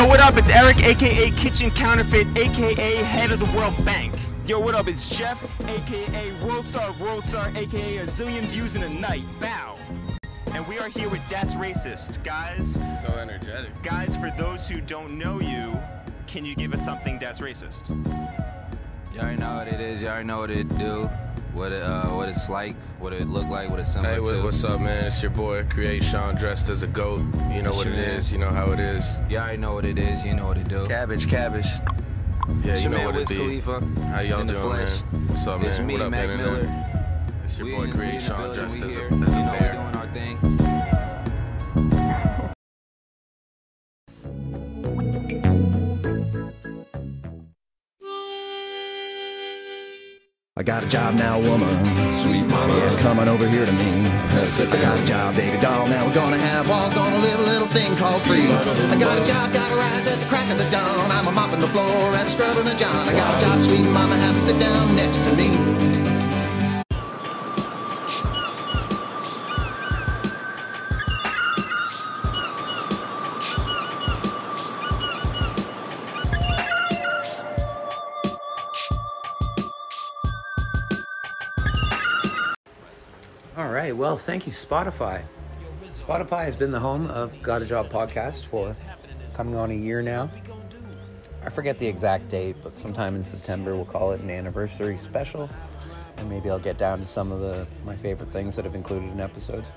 [0.00, 0.38] Yo, what up?
[0.38, 4.14] It's Eric, aka Kitchen Counterfeit, aka Head of the World Bank.
[4.46, 4.88] Yo, what up?
[4.88, 9.24] It's Jeff, aka World Star of World Star, aka A Zillion Views in a Night.
[9.38, 9.74] Bow.
[10.54, 12.24] And we are here with Das Racist.
[12.24, 13.82] Guys, So energetic.
[13.82, 15.78] guys, for those who don't know you,
[16.26, 17.90] can you give us something that's racist?
[19.12, 20.00] You already know what it is.
[20.00, 21.10] You already know what it do,
[21.52, 24.30] what it uh, what it's like, what it look like, what it's similar Hey, what,
[24.32, 24.42] to.
[24.42, 25.04] what's up, man?
[25.06, 27.18] It's your boy, Create Sean, dressed as a goat.
[27.52, 28.16] You know It's what your it man.
[28.16, 28.32] is.
[28.32, 29.04] You know how it is.
[29.28, 30.24] You already know what it is.
[30.24, 30.86] You know what it do.
[30.86, 31.66] Cabbage, cabbage.
[32.64, 33.36] Yeah, It's you know what Wiz it be.
[33.36, 33.80] Khalifa.
[34.12, 35.02] How y'all doing, flesh.
[35.12, 35.28] man?
[35.28, 35.66] What's up, man?
[35.68, 36.36] It's me, what up, Mac man?
[36.38, 36.86] Miller.
[37.44, 39.06] It's your We boy, in- we Create Sean, dressed as a, here.
[39.06, 39.70] as a You know bear.
[39.70, 40.69] we doing our thing.
[50.70, 51.66] Got a job now, woman.
[52.22, 52.70] Sweet mama.
[52.78, 53.90] Yeah, coming over here to me.
[54.06, 55.88] I got a job, baby doll.
[55.88, 58.46] Now we're gonna have walls, gonna live a little thing called free.
[58.46, 61.10] I got a job, gotta rise at the crack of the dawn.
[61.10, 63.02] I'm a mopping the floor and scrubbing the john.
[63.08, 65.89] I got a job, sweet mama, have to sit down next to me.
[84.00, 85.24] Well, thank you, Spotify.
[85.88, 88.74] Spotify has been the home of Got a Job podcast for
[89.34, 90.30] coming on a year now.
[91.44, 95.50] I forget the exact date, but sometime in September we'll call it an anniversary special,
[96.16, 99.10] and maybe I'll get down to some of the my favorite things that have included
[99.10, 99.70] in episodes.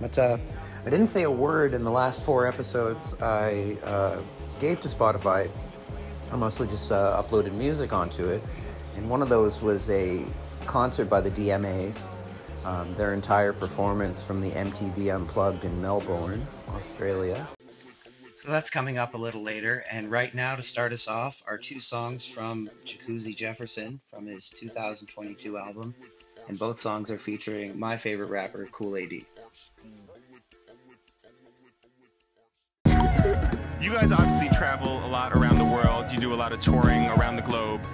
[0.00, 0.38] But uh,
[0.80, 4.22] I didn't say a word in the last four episodes I uh,
[4.58, 5.50] gave to Spotify.
[6.32, 8.42] I mostly just uh, uploaded music onto it,
[8.96, 10.24] and one of those was a
[10.64, 12.08] concert by the DMAs.
[12.64, 17.48] Um, their entire performance from the MTV Unplugged in Melbourne, Australia.
[18.34, 19.84] So that's coming up a little later.
[19.92, 24.48] And right now, to start us off, are two songs from Jacuzzi Jefferson from his
[24.48, 25.94] 2022 album.
[26.48, 29.12] And both songs are featuring my favorite rapper, Cool AD.
[33.80, 36.06] You guys obviously travel a lot around the world.
[36.10, 37.86] You do a lot of touring around the globe.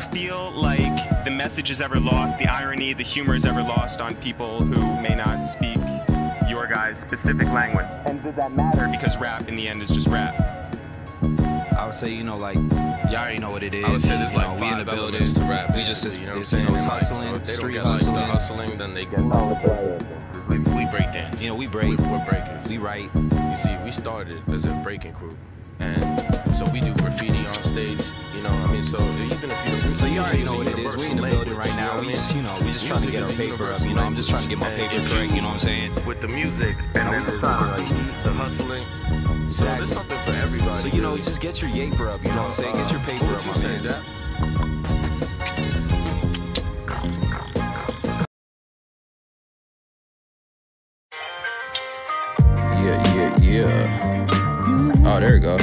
[0.00, 4.00] Do feel like the message is ever lost, the irony, the humor is ever lost
[4.00, 5.76] on people who may not speak
[6.48, 7.84] your guys' specific language?
[8.06, 8.88] And did that matter?
[8.90, 10.34] Because rap in the end is just rap.
[11.76, 13.84] I would say, you know, like, y'all already know what it is.
[13.84, 15.00] I would say there's you like know, we in the building.
[15.16, 15.74] elements to rap.
[15.76, 16.64] We just, you know what I'm saying?
[16.64, 18.14] it's And, like, hustling, so if they don't street get like hustling.
[18.14, 19.20] the hustling, then they get.
[20.48, 21.40] We, we break dance.
[21.40, 22.68] You know, we We, break, we're breakers.
[22.68, 23.10] we write.
[23.14, 25.36] You see, we started as a breaking crew,
[25.80, 27.98] and so we do graffiti on stage.
[28.34, 30.96] You know, I mean, so even if you So you already know what it is.
[30.96, 32.00] We in the building right now.
[32.00, 33.80] We just, you know, we just trying to get our paper up.
[33.82, 35.32] You know, I'm just trying to get my paper correct.
[35.32, 35.92] You know what I'm saying?
[36.06, 37.86] with the music and then the time,
[38.22, 38.84] the hustling.
[39.52, 39.76] So Exactly.
[39.78, 40.76] there's something for everybody.
[40.80, 41.22] So you know, really.
[41.22, 42.22] just get your yaper up.
[42.24, 42.74] You know what I'm saying?
[42.76, 43.44] Get your paper What up.
[43.44, 43.82] you my say, man.
[43.82, 45.10] that?
[52.80, 54.26] Yeah, yeah, yeah.
[55.04, 55.56] Oh, there you go.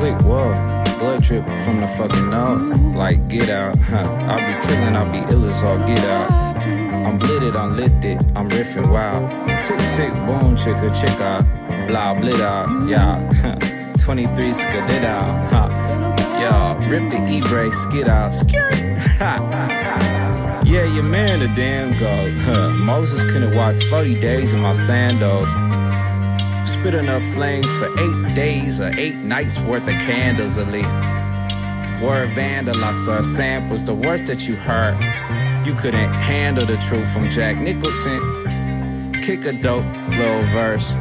[0.00, 0.54] Click, whoa.
[0.98, 2.80] Blood drip from the fucking nose.
[2.96, 3.98] Like, get out, huh?
[4.30, 6.30] I'll be killing, I'll be ill as all get out.
[7.06, 9.28] I'm blitted, I'm lit it, I'm riffing wild.
[9.58, 11.86] Tick, tick, boom, chicka, chicka.
[11.86, 13.18] Blah, blit out, yeah.
[13.98, 15.68] 23 skadid out, huh?
[16.40, 18.76] Yeah, rip the e-brake, skid out, skirt.
[20.70, 22.38] Yeah, your man a damn goat.
[22.44, 22.68] Huh.
[22.70, 25.50] Moses couldn't walk 40 days in my sandals.
[26.74, 30.94] Spit enough flames for eight days or eight nights worth of candles at least.
[32.00, 34.96] Word vandal, I saw samples, the worst that you heard.
[35.66, 39.20] You couldn't handle the truth from Jack Nicholson.
[39.20, 40.92] Kick a dope little verse.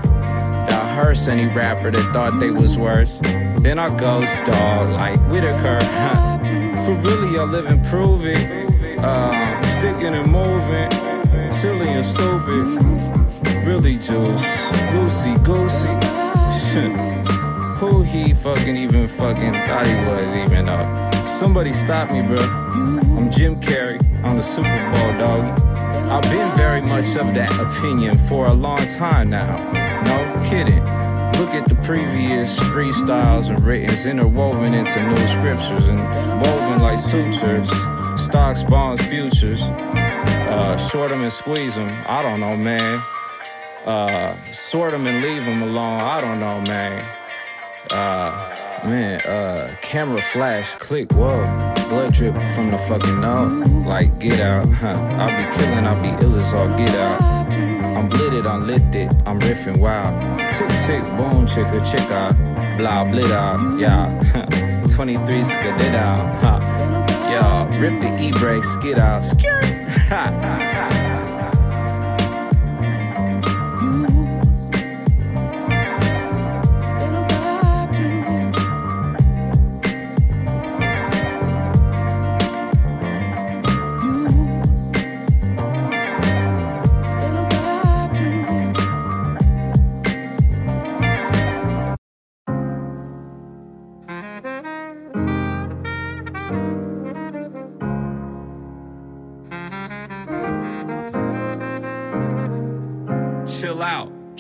[0.70, 3.20] That hurts any rapper that thought they was worse.
[3.60, 5.80] Then I ghost dog like Whitaker.
[6.84, 8.68] For really, I live and prove it.
[9.00, 13.09] Uh, sticking and moving, silly and stupid.
[13.70, 14.42] Really juice,
[14.92, 15.94] goosey goosey.
[17.78, 21.12] Who he fucking even fucking thought he was even though?
[21.24, 22.40] Somebody stop me, bro.
[22.40, 24.04] I'm Jim Carrey.
[24.24, 25.62] I'm the Super Bowl dog.
[26.10, 29.72] I've been very much of that opinion for a long time now.
[30.02, 30.84] No kidding.
[31.40, 36.00] Look at the previous freestyles and writtens interwoven into new scriptures and
[36.42, 37.70] woven like sutures.
[38.20, 39.62] Stocks, bonds, futures.
[39.62, 42.04] Uh, short 'em and squeeze squeeze 'em.
[42.08, 43.04] I don't know, man.
[43.86, 46.02] Uh, sort 'em and leave 'em alone.
[46.02, 47.06] I don't know, man.
[47.90, 48.32] Uh,
[48.86, 51.46] man, uh, camera flash, click, whoa.
[51.90, 53.68] blood drip from the fucking nose.
[53.88, 54.90] Like, get out, huh?
[55.18, 57.20] I'll be killing, I'll be ill as all get out.
[57.98, 60.40] I'm blitted, I'm lifted, I'm riffing wild.
[60.40, 62.78] Tick, tick, boom, chicka, chicka.
[62.78, 64.08] Blah, blit out, yeah.
[64.88, 66.60] 23 skid out, huh?
[67.32, 69.24] Yeah, rip the e-brake, skid out.
[69.32, 70.69] Skirt.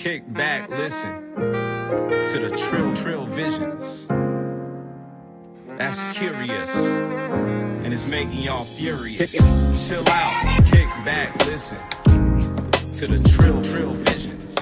[0.09, 4.07] Kick back, listen to the trill, trill visions.
[5.77, 6.75] That's curious,
[7.83, 9.33] and it's making y'all furious.
[9.87, 14.55] Chill out, kick back, listen to the trill, trill visions.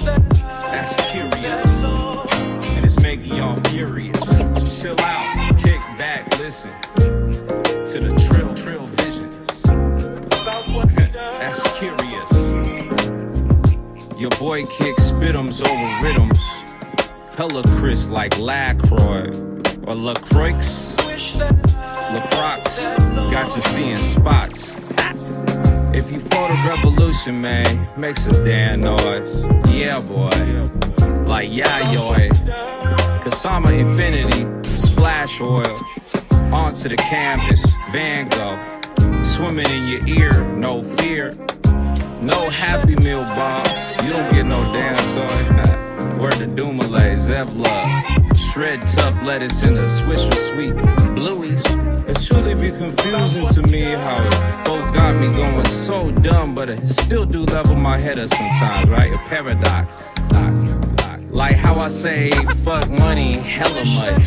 [0.00, 4.82] That's curious, and it's making y'all furious.
[4.82, 6.72] Chill out, kick back, listen
[14.54, 16.38] boy kicks spit'ems over rhythms.
[17.36, 19.28] Hella Chris like Lacroix
[19.84, 20.52] or LaCroix.
[22.14, 22.62] LaCroix
[23.32, 24.76] got you seeing spots.
[25.92, 29.42] If you for the revolution, man, make some damn noise.
[29.72, 30.30] Yeah, boy.
[31.26, 32.28] Like Yayoi.
[33.22, 34.46] Kusama Infinity,
[34.76, 35.76] splash oil.
[36.52, 37.60] Onto the canvas,
[37.90, 39.24] Van Gogh.
[39.24, 41.34] Swimming in your ear, no fear.
[42.24, 46.18] No Happy Meal box, you don't get no damn toy.
[46.18, 48.34] Word to Dumoulin, Zevlov.
[48.34, 50.72] Shred tough lettuce in the Swiss with sweet
[51.14, 51.62] blueies.
[52.08, 56.70] It truly be confusing to me how it both got me going so dumb, but
[56.70, 59.12] it still do level my head up sometimes, right?
[59.12, 59.94] A paradox.
[61.30, 62.30] Like how I say
[62.64, 64.26] fuck money hella much,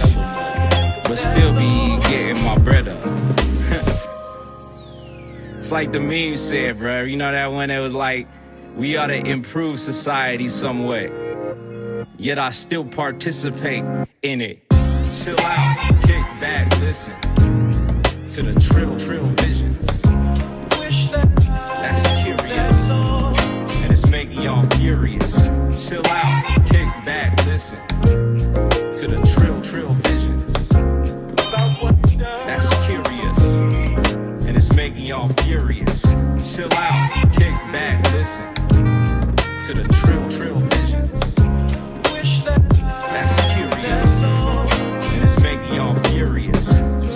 [1.06, 3.17] but still be getting my bread up.
[5.68, 7.04] It's like the meme said, bro.
[7.04, 8.26] You know that one that was like,
[8.78, 11.12] we ought to improve society some way.
[12.16, 13.84] Yet I still participate
[14.22, 14.64] in it.
[14.70, 17.12] Chill out, kick back, listen
[18.30, 19.78] to the trill, trill visions.
[21.12, 25.36] That's curious, and it's making y'all furious.
[25.86, 30.37] Chill out, kick back, listen to the trill, trill visions.
[35.08, 36.02] Y'all furious.
[36.54, 38.44] Chill out, kick back, listen
[39.62, 41.10] to the trill, trill visions.
[42.84, 46.68] That's curious, and it's making y'all furious.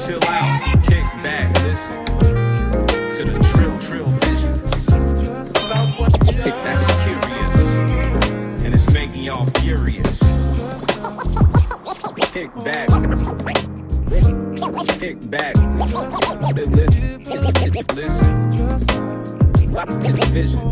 [0.05, 4.61] Chill out, kick back, listen to the trill, trill visions.
[6.63, 7.75] That's curious,
[8.63, 10.19] and it's making y'all furious.
[12.31, 12.88] Kick back.
[14.99, 15.55] Kick back.
[17.89, 18.51] Listen.
[20.31, 20.69] Vision.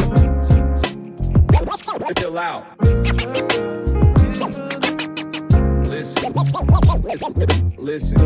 [2.16, 2.66] Chill out.
[5.86, 6.24] Listen.
[7.78, 8.18] Listen.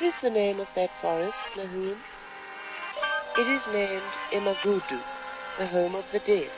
[0.00, 1.98] What is the name of that forest, Nahoon?
[3.36, 4.00] It is named
[4.32, 4.98] Imagudu,
[5.58, 6.48] the home of the dead.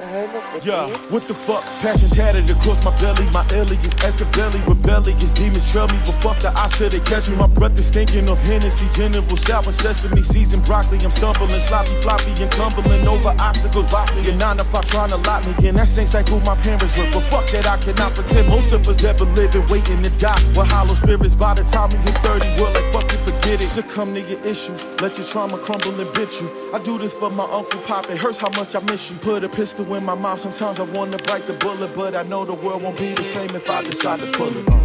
[0.00, 1.62] Yeah, what the fuck?
[1.78, 3.30] Passion tatted across my belly.
[3.30, 7.36] My alias Escavelli, rebellious demons trail me, but fuck the option they catch me.
[7.36, 10.98] My breath is thinking of Hennessy, General Sour Sesame, seasoned broccoli.
[11.04, 13.86] I'm stumbling, sloppy, floppy, and tumbling over obstacles.
[13.86, 15.76] Bop me and nine if I trying to lock me in.
[15.76, 18.48] That like who my parents look, but fuck that, I cannot pretend.
[18.48, 20.42] Most of us ever living, waiting to die.
[20.58, 23.68] With hollow spirits by the time we hit 30, we're like, fuck it, forget it.
[23.68, 26.50] Succumb to your issues, let your trauma crumble and bit you.
[26.74, 29.18] I do this for my uncle Pop, it hurts how much I miss you.
[29.18, 32.44] Put a pistol in my mouth, sometimes I wanna bite the bullet, but I know
[32.44, 34.68] the world won't be the same if I decide to pull it.
[34.68, 34.84] Uh.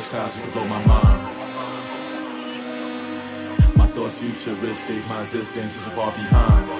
[0.00, 1.17] Skies to blow my mind.
[3.98, 6.70] Thoughts futuristic, my existence is far behind.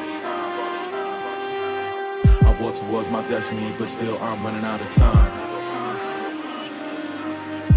[2.46, 5.32] I walk towards my destiny, but still I'm running out of time.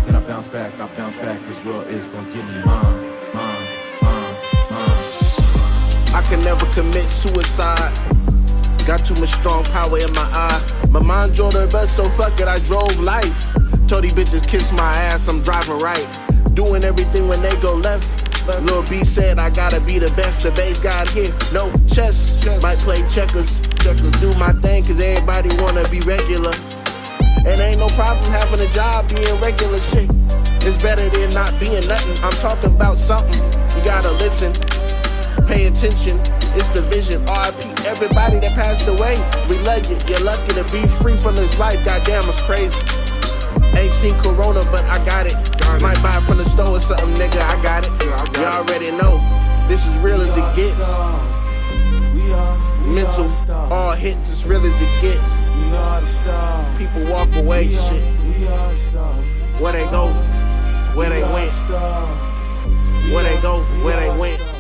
[0.06, 3.02] Then I bounce back, I bounce back, this world is gonna give me mine,
[3.34, 3.68] mine,
[4.04, 4.36] mine,
[4.70, 5.06] mine.
[6.14, 7.98] I can never commit suicide.
[8.86, 10.88] Got too much strong power in my eye.
[10.92, 13.48] My mind drove the best, so fuck it, I drove life.
[13.88, 16.08] Told these bitches kiss my ass, I'm driving right.
[16.54, 18.31] Doing everything when they go left.
[18.62, 21.32] Lil B said I gotta be the best, the bass got here.
[21.54, 23.62] No chess, might play checkers.
[23.84, 24.12] checkers.
[24.20, 26.54] Do my thing, cause everybody wanna be regular.
[27.46, 30.10] And ain't no problem having a job, being regular shit.
[30.64, 32.18] It's better than not being nothing.
[32.24, 33.42] I'm talking about something.
[33.76, 34.54] You gotta listen,
[35.48, 36.20] pay attention.
[36.54, 37.22] It's the vision.
[37.26, 39.16] RIP everybody that passed away.
[39.50, 39.98] We love you.
[40.08, 41.84] You're lucky to be free from this life.
[41.86, 42.78] Goddamn, it's crazy.
[43.78, 45.36] Ain't seen Corona, but I got it.
[45.82, 47.42] Might buy it from the store or something, nigga.
[47.42, 47.92] I got it.
[48.38, 49.20] You already know.
[49.68, 50.92] This is real as it gets.
[52.86, 53.32] Mental,
[53.72, 55.40] all hits as real as it gets.
[56.78, 58.04] People walk away, shit.
[59.62, 60.10] Where they go,
[60.94, 61.54] where they went.
[63.14, 64.51] Where they go, where they went.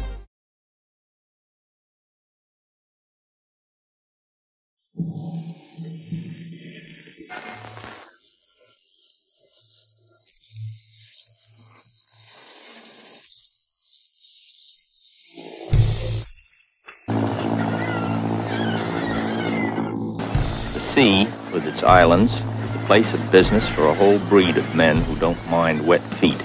[20.93, 24.97] Sea, with its islands, is the place of business for a whole breed of men
[24.97, 26.41] who don't mind wet feet.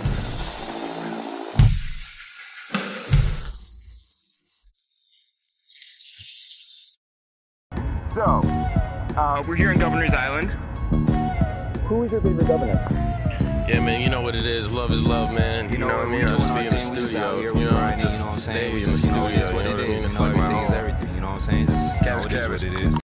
[8.14, 8.40] So,
[9.16, 10.50] uh, we're here in Governor's Island.
[11.86, 12.86] Who is your favorite governor?
[13.68, 14.70] Yeah, man, you know what it is.
[14.70, 15.72] Love is love, man.
[15.72, 16.28] You, know, what I mean?
[16.28, 19.66] Just be in the studio, you know, just stay in the studio, you know what
[19.66, 20.04] I mean?
[20.04, 20.72] It's like my home.
[20.72, 21.66] everything, you know what I'm saying?
[21.66, 22.62] This is Cabbage, cabbage.
[22.62, 23.05] what it is.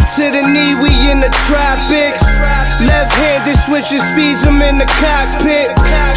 [0.00, 2.23] To the knee, we in the tropics.
[3.44, 5.68] Left-handed switching speeds, I'm in the cockpit.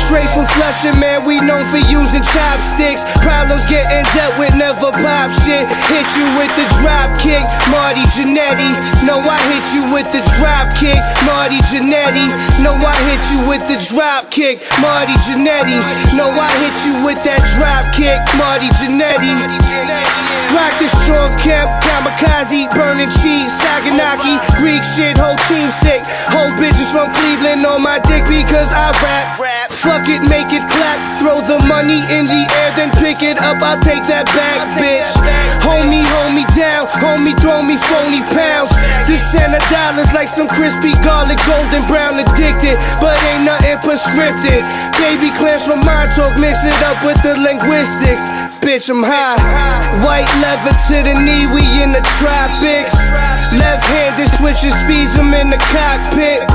[0.07, 3.03] Straight from Flushing, man, we known for using chopsticks.
[3.19, 5.67] Problems getting dealt with, never pop shit.
[5.91, 8.71] Hit you with the drop kick, Marty Jannetty.
[9.03, 12.31] No, I hit you with the drop kick, Marty Jannetty.
[12.63, 15.75] No, I hit you with the drop kick, Marty Jannetty.
[16.15, 19.35] No, I hit you with that drop kick, Marty Jannetty.
[20.55, 25.99] Rock the short cap, kamikaze, burning cheese, Saganaki, Greek shit, whole team sick.
[26.31, 29.39] Whole bitches from Cleveland on my dick because I rap.
[29.39, 29.67] rap.
[29.73, 30.97] Fuck it, make it clap.
[31.21, 33.61] Throw the money in the air, then pick it up.
[33.61, 35.05] I'll take that back, bitch.
[35.61, 36.89] Homie, hold me down.
[36.97, 38.73] Homie, throw me phony pounds.
[39.05, 42.79] This Santa dollars like some crispy garlic, golden brown addicted.
[42.97, 44.65] But ain't nothing prescripted.
[44.97, 48.23] Baby clams from Montauk, mix it up with the linguistics.
[48.63, 49.37] Bitch, I'm high.
[50.01, 52.97] White leather to the knee, we in the tropics.
[53.53, 56.46] Left-handed switching speeds, I'm in the cockpit.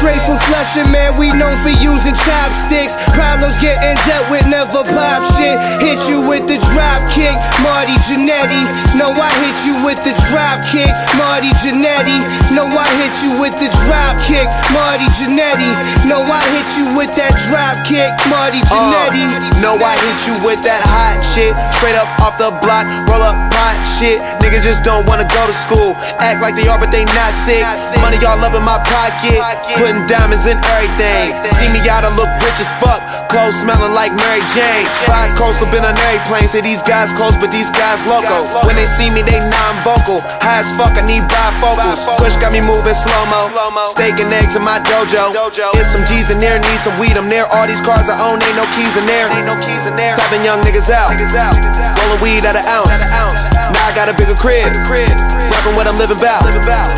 [0.00, 2.96] Straight from Flushing, man, we known for using chopsticks.
[3.12, 5.60] Problems getting dealt with, never pop shit.
[5.76, 8.64] Hit you with the drop kick, Marty Jannetty.
[8.96, 10.88] No, I hit you with the drop kick,
[11.20, 12.16] Marty Jannetty.
[12.56, 15.68] No, I hit you with the drop kick, Marty Jannetty.
[16.08, 19.28] No, I hit you with that drop kick, Marty uh, Jannetty.
[19.60, 21.52] No, I hit you with that hot shit.
[21.76, 24.16] Straight up off the block, roll up pot shit.
[24.40, 25.92] Niggas just don't wanna go to school.
[26.16, 27.60] Act like they are, but they not sick.
[28.00, 29.36] Money y'all up in my pocket.
[29.76, 31.36] Putting diamonds in everything.
[31.60, 33.04] See me out, I look rich as fuck.
[33.28, 34.88] Clothes smelling like Mary Jane.
[35.04, 36.48] Fly coastal, been on airplane.
[36.48, 38.48] Say these guys close, but these guys loco.
[38.64, 40.24] When they see me, they non vocal.
[40.40, 42.08] High as fuck, I need bifocals.
[42.16, 43.52] Push got me moving slow mo.
[43.92, 45.30] Steak and eggs in my dojo.
[45.76, 47.14] Here's some G's in there, need some weed.
[47.20, 47.46] I'm there.
[47.52, 49.28] All these cars I own, ain't no keys in there.
[49.36, 50.16] Ain't no keys in there.
[50.16, 51.12] Tapping young niggas out.
[51.12, 53.49] Rolling weed at an ounce.
[53.72, 54.66] Now I got a bigger crib.
[55.50, 56.42] Rapping what I'm living about.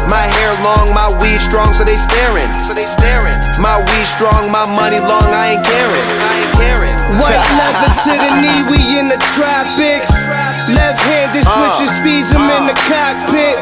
[0.08, 2.48] My hair long, my weed strong, so they staring.
[2.64, 3.34] So they staring.
[3.60, 6.06] My weed strong, my money long, I ain't caring.
[6.22, 6.94] I ain't caring.
[7.18, 10.12] White leather to the knee, we in the tropics.
[10.70, 11.52] Left-handed uh.
[11.52, 13.58] switching speeds, I'm in the cockpit.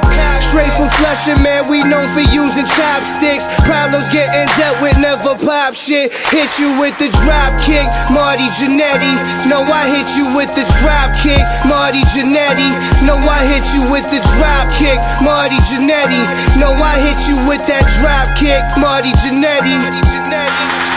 [0.51, 3.47] Straight from Flushing, man, we known for using chopsticks.
[3.63, 6.11] Problems getting dealt with, never pop shit.
[6.35, 9.15] Hit you with the drop kick, Marty Jannetty.
[9.47, 11.39] No, I hit you with the drop kick,
[11.71, 12.67] Marty Jannetty.
[13.07, 16.19] No, I hit you with the drop kick, Marty Jannetty.
[16.59, 20.90] No, I hit you with that drop kick, Marty Jannetty.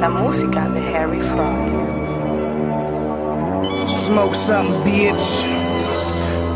[0.00, 1.68] La música de Harry Fraud.
[3.88, 5.44] Smoke something, bitch.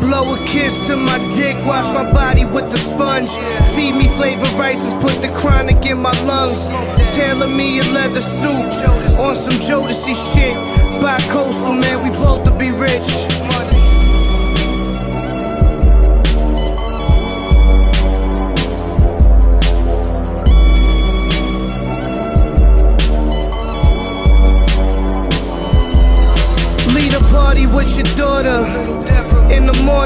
[0.01, 3.31] Blow a kiss to my dick, wash my body with the sponge.
[3.75, 6.67] Feed me flavor rices, put the chronic in my lungs.
[7.13, 8.73] Tailor me a leather suit
[9.19, 10.55] on some Jodeci shit.
[10.99, 13.07] Bi coastal, man, we both to be rich.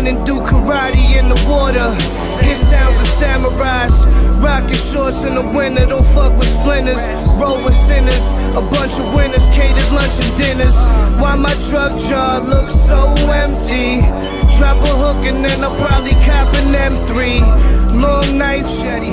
[0.08, 1.92] The do karate in the water.
[2.40, 3.92] Hit sounds of samurais.
[4.40, 7.04] Rockin' shorts in the winter, don't fuck with splinters.
[7.36, 8.24] Roll with sinners,
[8.56, 10.76] a bunch of winners, catered lunch and dinners.
[11.20, 13.04] Why my truck jar looks so
[13.36, 14.00] empty?
[14.56, 18.00] Drop a hook and then I'll probably cop an M3.
[18.00, 18.64] Long knife,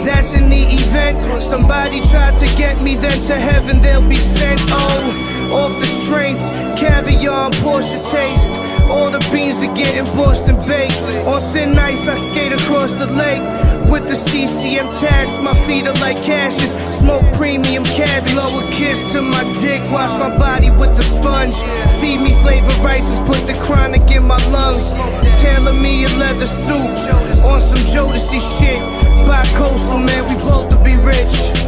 [0.06, 1.18] that's in the event.
[1.42, 4.60] Somebody tried to get me, then to heaven they'll be sent.
[4.70, 6.38] Oh, off the strength,
[6.78, 8.53] caviar and Porsche taste.
[8.94, 10.96] All the beans are getting Boston baked.
[11.26, 13.42] On thin ice, I skate across the lake.
[13.90, 16.70] With the CCM tags, my feet are like cashes.
[16.94, 18.32] Smoke premium cabbage.
[18.32, 21.58] Blow a kiss to my dick, wash my body with the sponge.
[22.00, 24.94] Feed me flavor rices, put the chronic in my lungs.
[25.42, 26.94] Tailor me a leather suit
[27.42, 28.80] on some Jodeci shit.
[29.26, 31.63] Bi coastal, man, we both to be rich.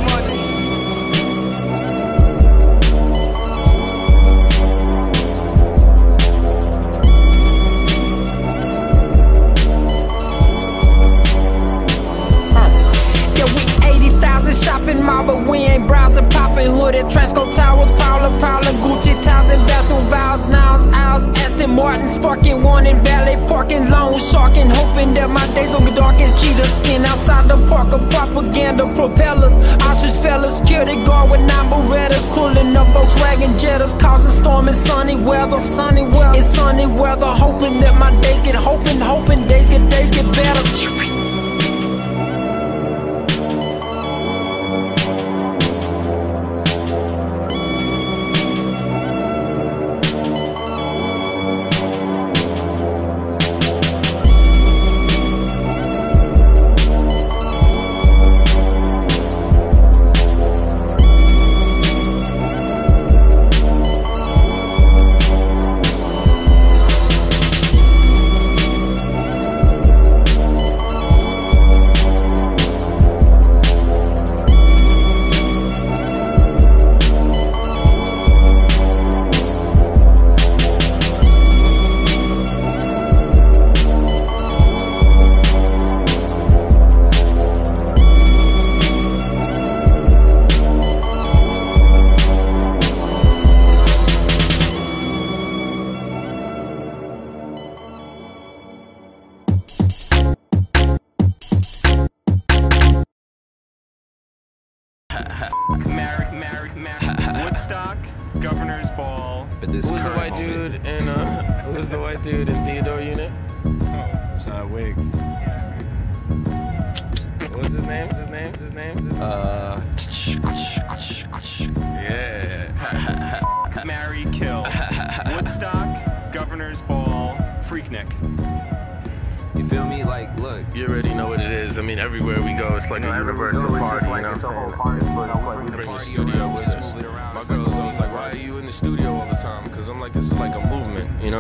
[16.87, 17.07] Hooded.
[17.07, 22.87] Tresco Towers, Paula, Paula, Gucci, towels and bathroom vows, nows, owls, Aston Martin, sparking one
[22.87, 27.05] in valet parking, loan sharking, hoping that my days don't get dark as cheetah skin
[27.05, 29.53] outside the park of propaganda propellers.
[29.87, 35.16] Ostrich fellas, security guard with nine Berettas, pulling up Volkswagen Jettas, causing storm and sunny
[35.16, 39.83] weather, sunny weather, it's sunny weather, hoping that my days get hoping, hoping days get
[39.90, 40.96] days get better.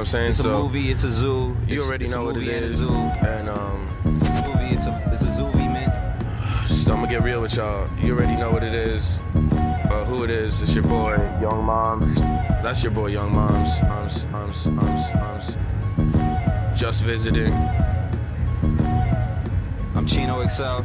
[0.06, 0.28] I'm saying?
[0.28, 1.56] It's a movie, it's a zoo.
[1.66, 2.54] You It's- already know what it is.
[2.54, 3.26] and a zoo.
[3.26, 5.90] And um, It's a movie, it's a, it's a zoo, man.
[6.68, 7.88] just, I'm gonna get real with y'all.
[8.00, 9.20] You already know what it is.
[9.34, 10.62] Uh, who it is?
[10.62, 12.14] It's your boy, Young Moms.
[12.62, 13.82] That's your boy, Young Moms.
[13.82, 15.56] Moms, moms, moms, moms.
[16.80, 17.52] Just visiting.
[19.96, 20.84] I'm Chino XL.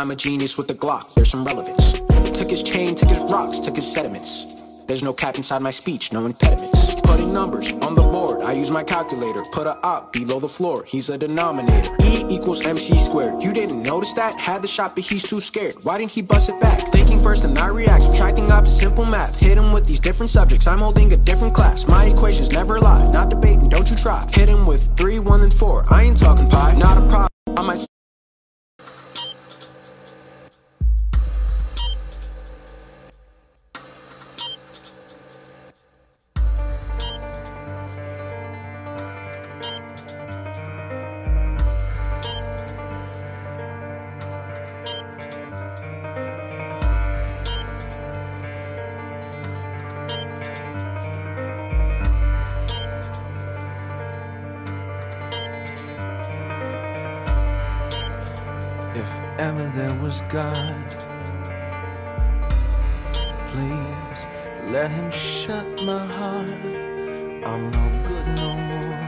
[0.00, 2.00] I'm a genius with a Glock, there's some relevance.
[2.32, 4.64] Took his chain, took his rocks, took his sediments.
[4.86, 6.98] There's no cap inside my speech, no impediments.
[7.02, 9.42] Putting numbers on the board, I use my calculator.
[9.52, 11.94] Put a op below the floor, he's a denominator.
[12.02, 13.42] E equals MC squared.
[13.42, 14.40] You didn't notice that?
[14.40, 15.74] Had the shot, but he's too scared.
[15.82, 16.80] Why didn't he bust it back?
[16.88, 19.36] Thinking first and not react, subtracting opposite simple math.
[19.36, 21.86] Hit him with these different subjects, I'm holding a different class.
[21.86, 24.24] My equations never lie, not debating, don't you try.
[24.32, 25.84] Hit him with three, one, and four.
[25.92, 27.29] I ain't talking pie, not a problem.
[59.40, 60.84] Ever there was God,
[63.52, 64.20] please
[64.66, 66.60] let him shut my heart.
[67.48, 69.00] I'm no good no more.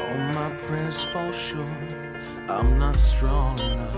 [0.00, 1.84] All my prayers fall short.
[2.48, 3.96] I'm not strong enough.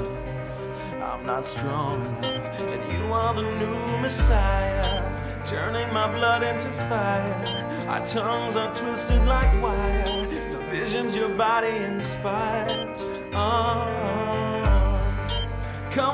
[1.09, 2.61] I'm not strong enough.
[2.61, 5.00] And you are the new Messiah,
[5.46, 7.87] turning my blood into fire.
[7.88, 10.05] Our tongues are twisted like wire.
[10.53, 12.72] The visions your body inspires.
[13.33, 13.99] Oh,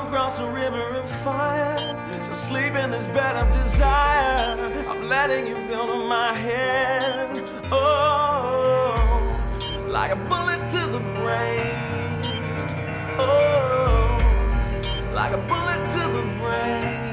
[0.07, 1.77] come cross a river of fire
[2.25, 4.57] to sleep in this bed of desire.
[4.89, 7.43] I'm letting you go to my head.
[7.73, 8.95] Oh,
[9.89, 11.75] like a bullet to the brain.
[13.19, 14.19] Oh,
[15.15, 17.05] like a bullet to the brain.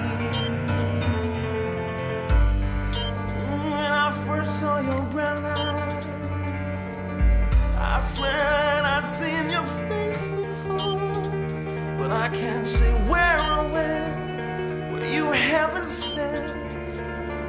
[3.50, 6.06] When I first saw your brown eyes,
[7.78, 8.83] I swear
[12.54, 16.52] can't say where or when, where you haven't said,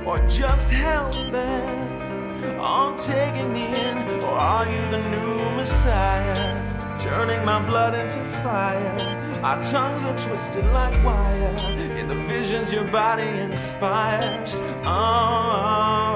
[0.06, 6.70] or just how bad on taking me in, or are you the new Messiah?
[7.00, 8.96] turning my blood into fire.
[9.42, 11.54] Our tongues are twisted like wire.
[11.98, 14.54] In the visions your body inspires.
[14.86, 16.14] Oh,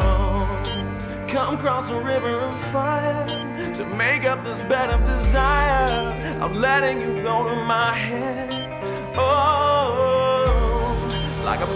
[1.29, 3.27] come cross a river of fire
[3.75, 6.15] to make up this bed of desire.
[6.41, 8.38] I'm letting you go to my head.
[9.21, 10.95] Oh,
[11.45, 11.67] like a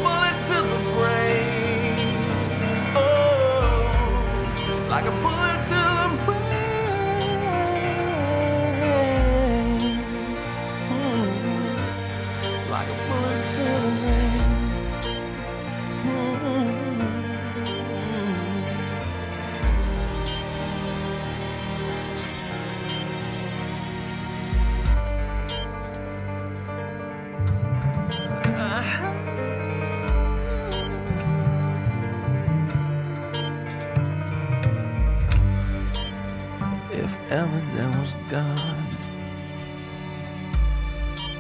[37.32, 38.86] ever there was God,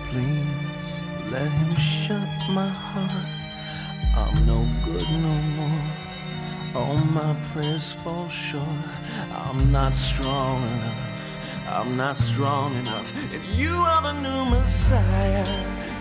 [0.08, 0.90] please
[1.30, 3.28] let him shut my heart.
[4.16, 5.84] I'm no good no more.
[6.74, 8.88] All my prayers fall short.
[9.32, 11.08] I'm not strong enough.
[11.68, 13.12] I'm not strong enough.
[13.34, 15.46] And you are the new Messiah,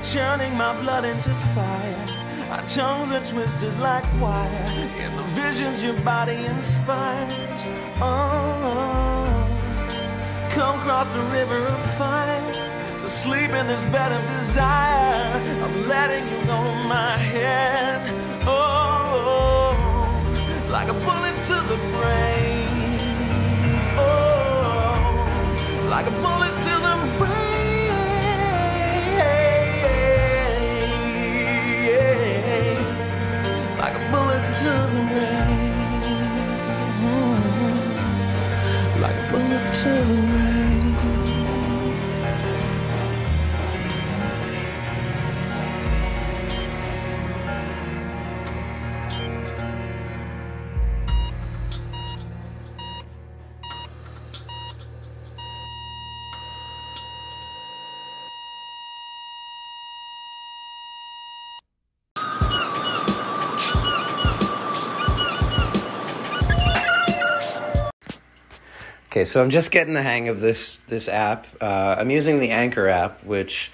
[0.03, 2.05] turning my blood into fire.
[2.49, 4.67] Our tongues are twisted like wire.
[5.03, 7.63] In the visions your body inspires.
[7.99, 9.10] Oh,
[10.53, 12.53] come cross a river of fire
[13.01, 15.39] to sleep in this bed of desire.
[15.63, 18.01] I'm letting you to my head.
[18.45, 19.73] Oh,
[20.69, 22.99] like a bullet to the brain.
[23.97, 24.93] Oh,
[25.89, 27.39] like a bullet to the brain.
[33.81, 35.73] Like a bullet to the brain.
[39.01, 40.20] Like a bullet to the brain.
[69.21, 71.45] Okay, so I'm just getting the hang of this this app.
[71.61, 73.69] Uh, I'm using the Anchor app, which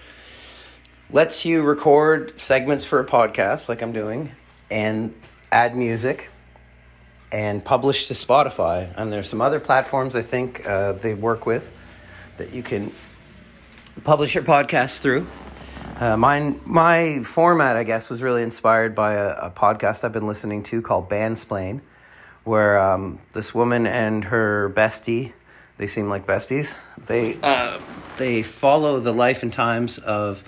[1.10, 4.36] lets you record segments for a podcast, like I'm doing,
[4.70, 5.16] and
[5.50, 6.30] add music
[7.32, 8.94] and publish to Spotify.
[8.98, 11.74] And there's some other platforms I think uh, they work with
[12.36, 12.92] that you can
[14.04, 15.28] publish your podcast through.
[15.98, 20.28] Uh, mine, my format, I guess, was really inspired by a, a podcast I've been
[20.28, 21.80] listening to called Bandsplain,
[22.44, 25.32] where um, this woman and her bestie,
[25.78, 26.76] they seem like besties.
[27.06, 27.80] They uh,
[28.18, 30.44] they follow the life and times of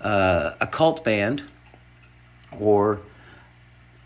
[0.00, 1.42] uh, a cult band,
[2.58, 3.00] or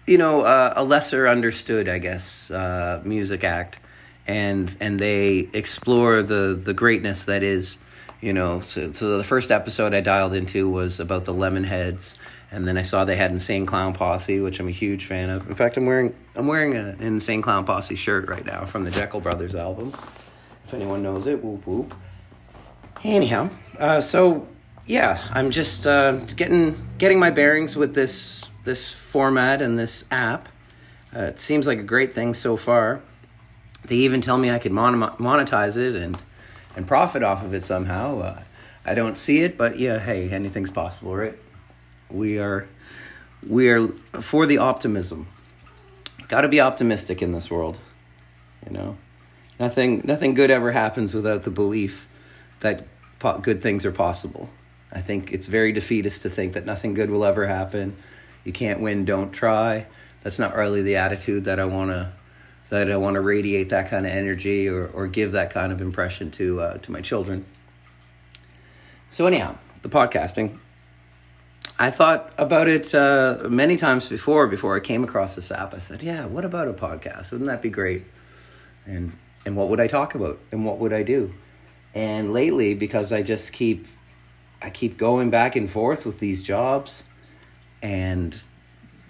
[0.07, 3.81] you know, uh, a lesser understood, I guess, uh, music act,
[4.27, 7.79] and and they explore the the greatness that is
[8.21, 12.17] you know so, so the first episode i dialed into was about the lemonheads.
[12.51, 15.49] And then i saw they had insane clown posse which i'm a huge fan of.
[15.49, 18.91] In fact i'm wearing i'm wearing an insane clown posse shirt right now from the
[18.91, 19.93] Jeckel Brothers album
[20.69, 21.95] if anyone knows it whoop whoop
[23.03, 24.47] anyhow uh, so
[24.87, 30.49] yeah i'm just uh, getting getting my bearings with this this format and this app
[31.17, 33.03] uh, it seems like a great thing so far
[33.87, 36.23] they even tell me i could mon- monetize it and
[36.79, 38.21] and profit off of it somehow.
[38.21, 38.43] Uh,
[38.87, 41.37] I don't see it, but yeah, hey, anything's possible, right?
[42.09, 42.69] We are
[43.47, 43.89] we are
[44.21, 45.27] for the optimism.
[46.29, 47.81] Got to be optimistic in this world.
[48.65, 48.97] You know,
[49.59, 52.09] nothing nothing good ever happens without the belief
[52.61, 52.87] that
[53.19, 54.51] po- good things are possible.
[54.91, 57.97] I think it's very defeatist to think that nothing good will ever happen.
[58.45, 59.87] You can't win, don't try.
[60.23, 62.13] That's not really the attitude that I want to
[62.71, 65.81] that I want to radiate that kind of energy or, or give that kind of
[65.81, 67.45] impression to uh, to my children.
[69.11, 70.59] So anyhow, the podcasting.
[71.81, 74.49] I thought about it uh, many times before.
[74.49, 77.31] Before I came across this app, I said, "Yeah, what about a podcast?
[77.31, 78.05] Wouldn't that be great?"
[78.85, 79.13] And
[79.49, 80.39] and what would I talk about?
[80.53, 81.33] And what would I do?
[81.95, 83.87] And lately, because I just keep
[84.61, 87.03] I keep going back and forth with these jobs,
[87.81, 88.41] and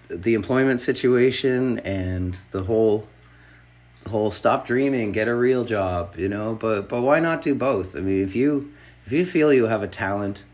[0.09, 3.09] the employment situation, and the whole
[4.05, 6.55] the whole stop dreaming, get a real job, you know.
[6.55, 7.97] But but why not do both?
[7.97, 8.73] I mean, if you
[9.07, 10.45] if you feel you have a talent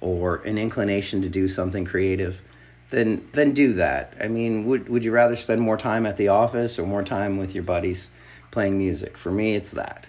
[0.00, 2.42] or an inclination to do something creative,
[2.90, 4.14] then then do that.
[4.20, 7.38] I mean, would would you rather spend more time at the office or more time
[7.38, 8.08] with your buddies
[8.52, 9.18] playing music?
[9.18, 10.08] For me, it's that.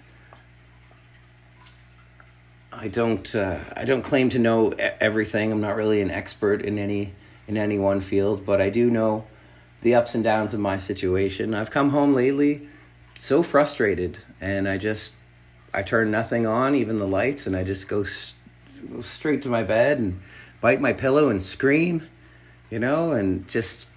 [2.72, 5.50] I don't uh, I don't claim to know everything.
[5.50, 7.14] I'm not really an expert in any
[7.48, 9.26] in any one field, but I do know
[9.82, 11.54] the ups and downs of my situation.
[11.54, 12.68] I've come home lately
[13.18, 15.14] so frustrated and I just
[15.74, 18.04] I turn nothing on, even the lights, and I just go,
[18.92, 20.20] go straight to my bed and
[20.60, 22.08] bite my pillow and scream,
[22.70, 23.88] you know, and just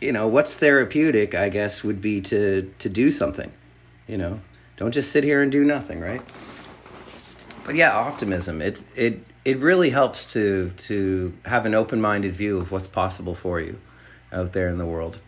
[0.00, 1.34] you know what's therapeutic.
[1.34, 3.52] I guess would be to to do something,
[4.06, 4.40] you know.
[4.76, 6.22] Don't just sit here and do nothing, right?
[7.64, 8.62] But yeah, optimism.
[8.62, 13.34] It it it really helps to to have an open minded view of what's possible
[13.34, 13.78] for you
[14.32, 15.18] out there in the world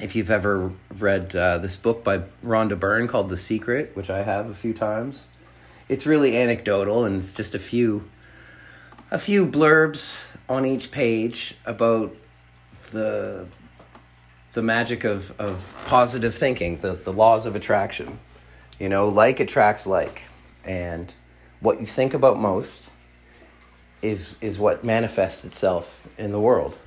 [0.00, 4.22] if you've ever read uh, this book by Rhonda Byrne called The Secret, which I
[4.22, 5.28] have a few times,
[5.88, 8.08] it's really anecdotal and it's just a few
[9.10, 12.14] a few blurbs on each page about
[12.90, 13.46] the
[14.56, 18.18] the magic of, of positive thinking, the, the laws of attraction.
[18.80, 20.28] You know, like attracts like.
[20.64, 21.14] And
[21.60, 22.90] what you think about most
[24.02, 26.78] is is what manifests itself in the world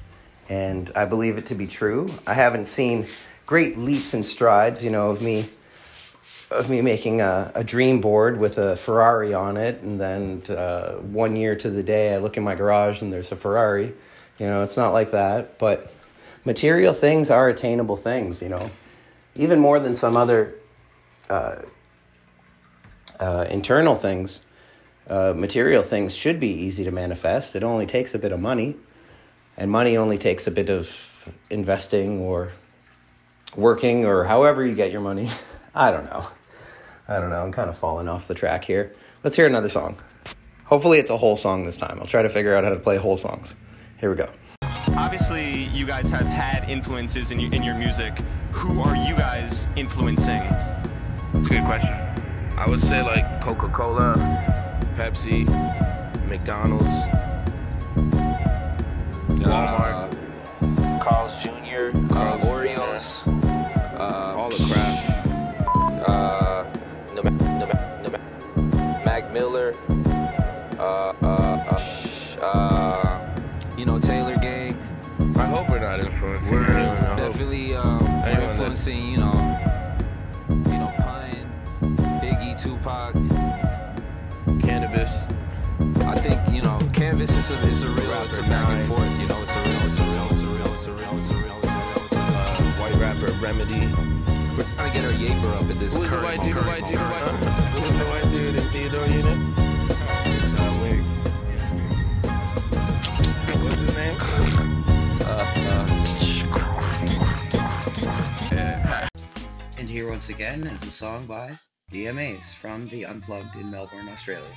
[0.49, 2.12] and I believe it to be true.
[2.25, 3.05] I haven't seen
[3.45, 5.47] great leaps and strides, you know, of me
[6.51, 10.93] of me making a, a dream board with a Ferrari on it, and then uh,
[10.93, 13.93] one year to the day, I look in my garage and there's a Ferrari.
[14.39, 15.93] You know, it's not like that, but
[16.45, 18.41] material things are attainable things.
[18.41, 18.69] You know,
[19.36, 20.56] even more than some other
[21.30, 21.58] uh,
[23.19, 24.45] uh, internal things.
[25.08, 27.56] Uh, material things should be easy to manifest.
[27.56, 28.75] It only takes a bit of money
[29.58, 32.54] and money only takes a bit of investing or
[33.56, 35.30] working or however you get your money.
[35.75, 36.25] I don't know.
[37.08, 37.43] I don't know.
[37.43, 38.95] I'm kind of falling off the track here.
[39.23, 39.97] Let's hear another song.
[40.65, 41.99] Hopefully, it's a whole song this time.
[41.99, 43.56] I'll try to figure out how to play whole songs.
[43.97, 44.30] Here we go.
[45.00, 48.20] Obviously, you guys have had influences in, your in your music.
[48.52, 50.42] Who are you guys influencing?
[51.34, 51.94] That's a good question.
[52.58, 54.14] I would say like Coca Cola,
[54.98, 55.48] Pepsi,
[56.28, 56.84] McDonald's,
[59.40, 60.12] Walmart,
[61.02, 63.38] Carl's Jr., Carl Oreos, uh,
[78.80, 79.34] Influencing, you know,
[80.48, 83.13] you know, Pun, Biggie, Tupac.
[84.62, 85.24] cannabis.
[86.06, 89.20] I think, you know, Canvas is a, is a real, it's a back and forth,
[89.20, 91.28] you know, it's a real, it's a real, it's a real, it's a real, it's
[91.28, 92.80] a real, it's a real, it's a real.
[92.80, 93.86] White rapper Remedy.
[94.56, 96.56] We're trying to get our Yaper up at this Who's the white dude?
[96.56, 97.00] The white dude?
[97.00, 97.28] The white,
[97.76, 99.49] who's the white dude in Theodore Unit?
[110.19, 111.58] Once again is a song by
[111.93, 114.53] DMAs from the Unplugged in Melbourne, Australia.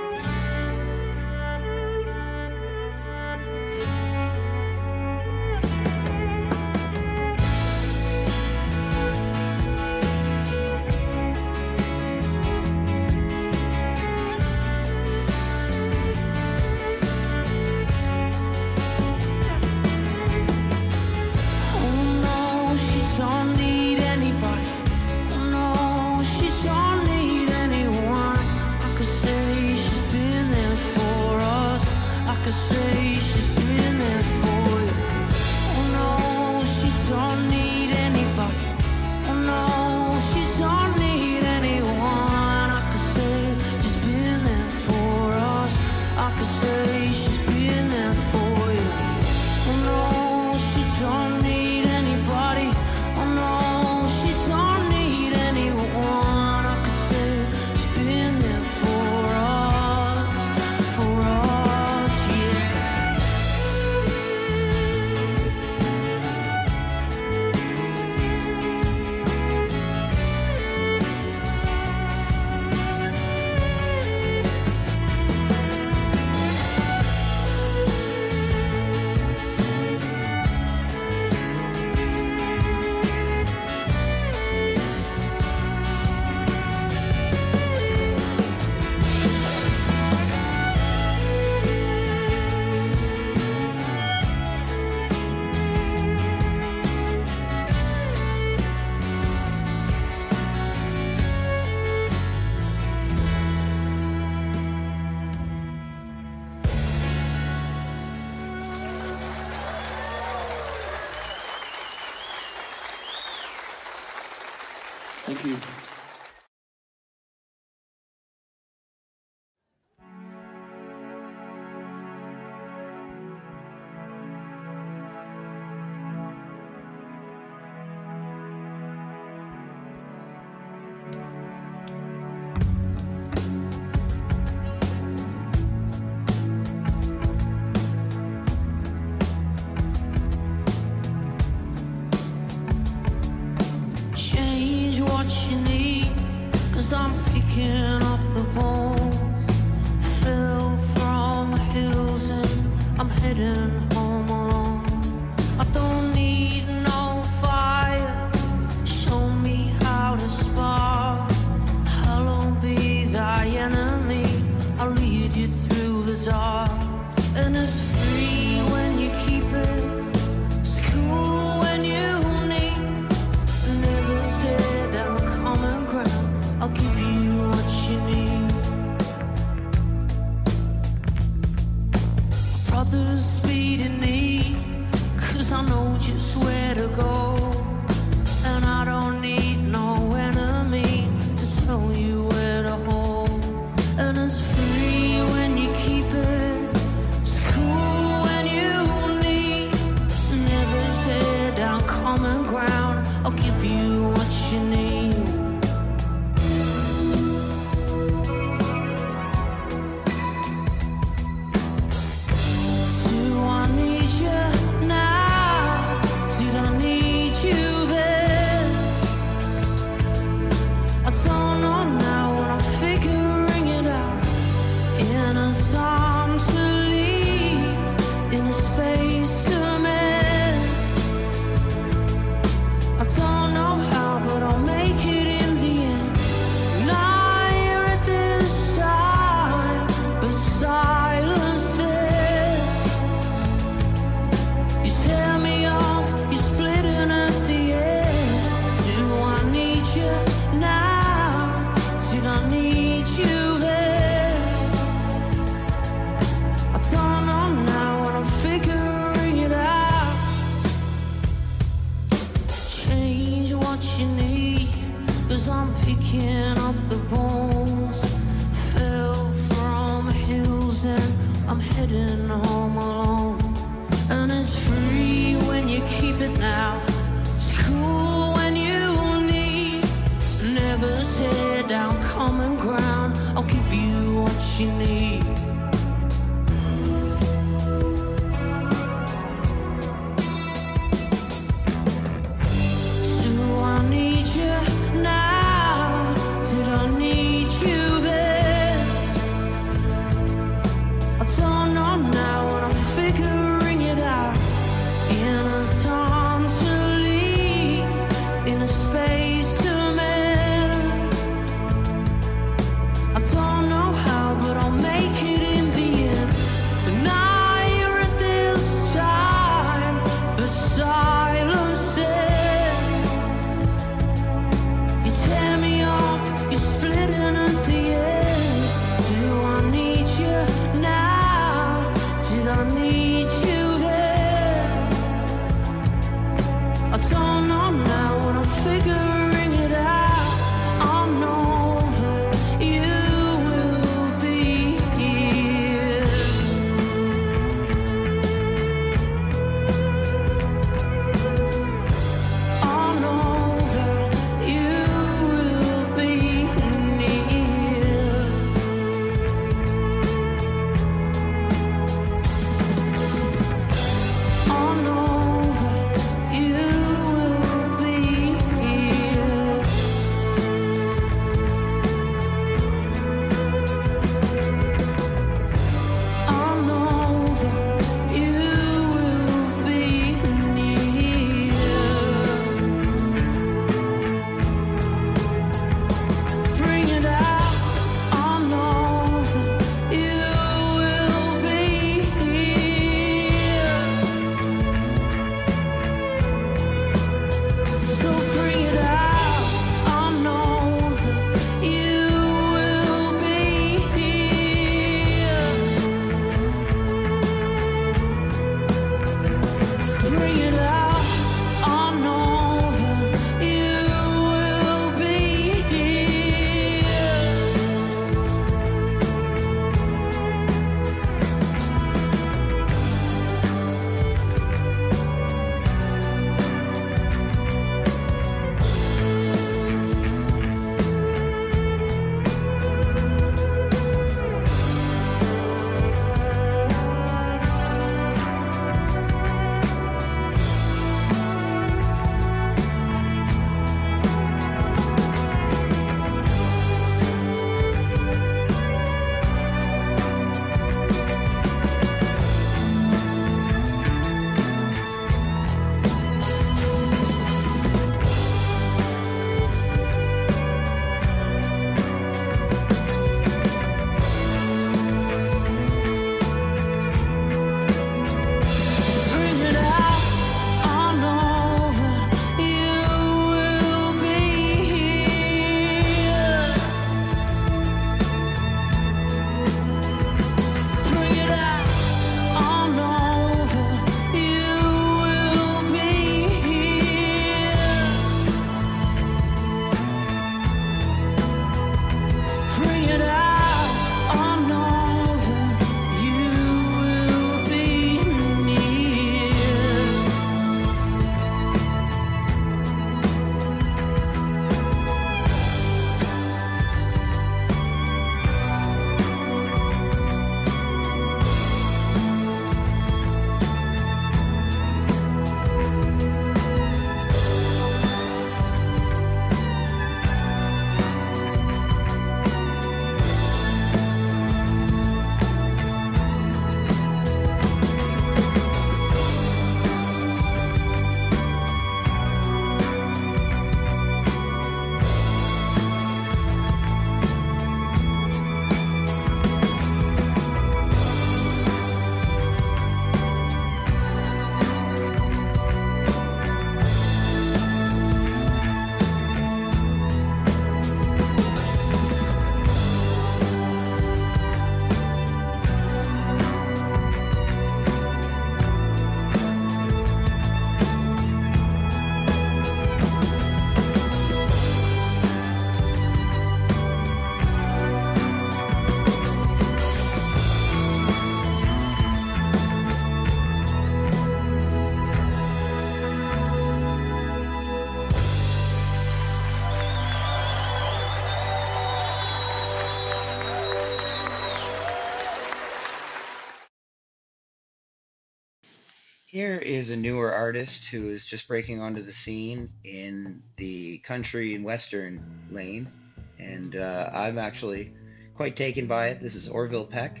[589.38, 594.44] is a newer artist who is just breaking onto the scene in the country and
[594.44, 595.70] western lane,
[596.18, 597.72] and uh, I'm actually
[598.14, 599.00] quite taken by it.
[599.00, 600.00] This is Orville Peck.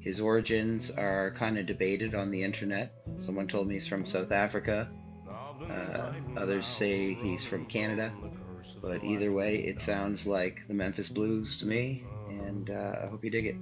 [0.00, 2.92] His origins are kind of debated on the internet.
[3.16, 4.90] Someone told me he's from South Africa.
[5.70, 8.12] Uh, others say he's from Canada.
[8.82, 13.24] But either way, it sounds like the Memphis Blues to me, and uh, I hope
[13.24, 13.56] you dig it.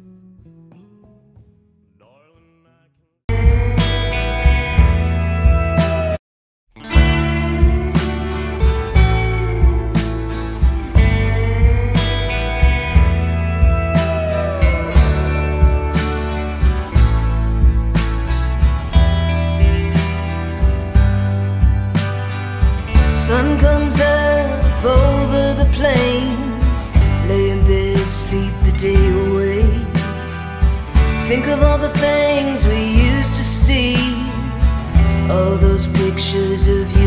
[31.33, 33.97] Think of all the things we used to see.
[35.31, 37.02] All those pictures of you.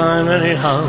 [0.00, 0.80] time anyhow.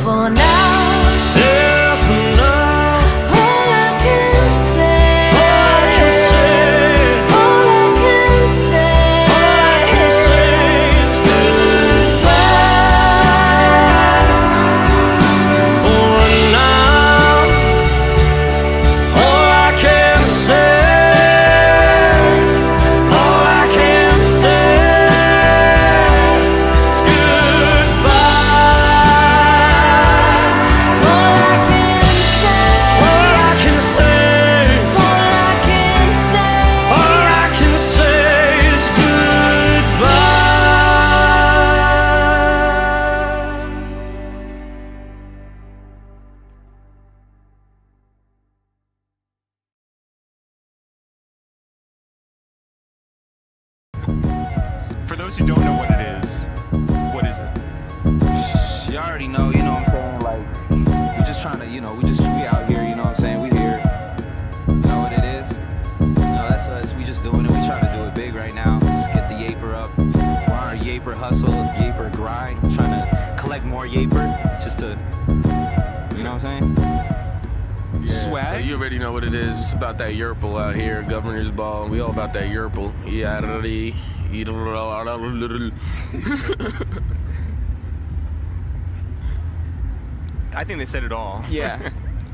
[90.71, 91.43] I think they said it all.
[91.49, 91.91] Yeah.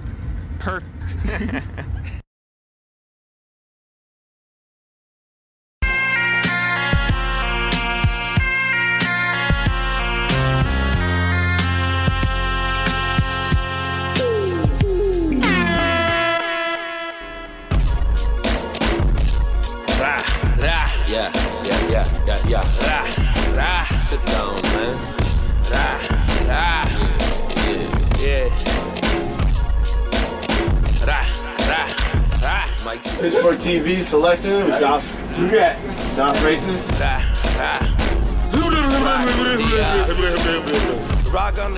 [0.60, 1.18] Perfect.
[34.18, 35.08] selector with Das,
[36.16, 36.92] Das Racist.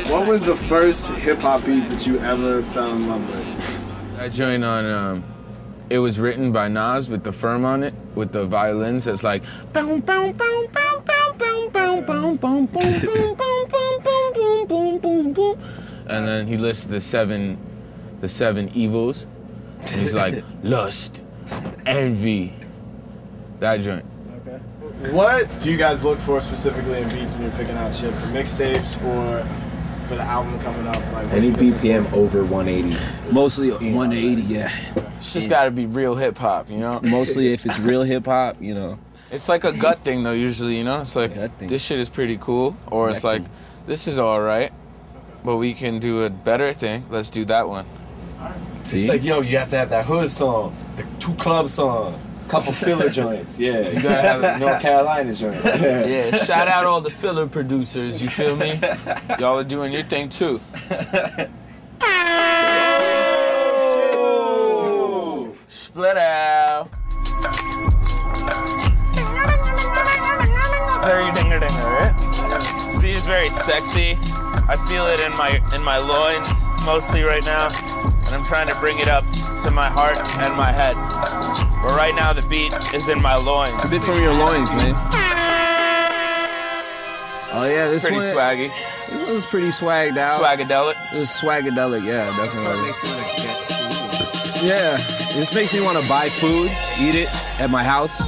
[0.09, 4.19] What was the first hip hop beat that you ever fell in love with?
[4.21, 4.85] I joined on.
[4.85, 5.23] Um,
[5.89, 9.05] it was written by Nas with the firm on it, with the violins.
[9.05, 9.43] It's like.
[9.75, 10.03] and
[16.07, 17.57] then he lists the seven,
[18.21, 19.27] the seven evils.
[19.81, 21.21] And he's like lust,
[21.89, 22.53] envy.
[23.59, 24.05] That joint.
[24.47, 24.57] Okay.
[25.11, 28.27] What do you guys look for specifically in beats when you're picking out shit for
[28.27, 29.43] mixtapes or
[30.07, 30.95] for the album coming up?
[31.13, 33.33] Like Any are you looking BPM over 180.
[33.33, 34.71] Mostly 180, yeah.
[35.17, 37.01] It's just gotta be real hip hop, you know?
[37.03, 38.99] Mostly if it's real hip hop, you know.
[39.31, 41.01] It's like a gut thing though, usually, you know?
[41.01, 42.77] It's like, this shit is pretty cool.
[42.87, 43.41] Or it's like,
[43.85, 44.71] this is alright,
[45.43, 47.05] but we can do a better thing.
[47.09, 47.85] Let's do that one.
[48.81, 52.73] It's like, yo, you have to have that hood song, the two club songs, couple
[52.85, 53.59] filler joints.
[53.59, 55.55] Yeah, you gotta have a North Carolina joint.
[55.63, 58.79] yeah, shout out all the filler producers, you feel me?
[59.39, 60.59] Y'all are doing your thing too.
[65.67, 66.89] Split out.
[71.05, 72.13] Very dinger dinger, right?
[72.17, 74.15] This beat is very sexy.
[74.69, 76.49] I feel it in my in my loins
[76.85, 77.67] mostly right now,
[78.29, 79.25] and I'm trying to bring it up
[79.63, 80.93] to my heart and my head.
[81.81, 83.73] But right now the beat is in my loins.
[83.83, 84.93] A bit from your loins, man.
[87.51, 88.69] Oh yeah, It's this pretty one, swaggy.
[89.09, 90.39] This one's pretty swagged out.
[90.39, 90.93] Swagadelic.
[91.11, 92.93] This is swagadelic, yeah, definitely.
[94.61, 94.97] Yeah,
[95.33, 96.69] this makes me want to buy food,
[96.99, 98.19] eat it at my house.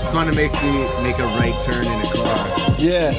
[0.00, 0.72] This one makes me
[1.04, 2.48] make a right turn in a car.
[2.78, 3.12] Yeah,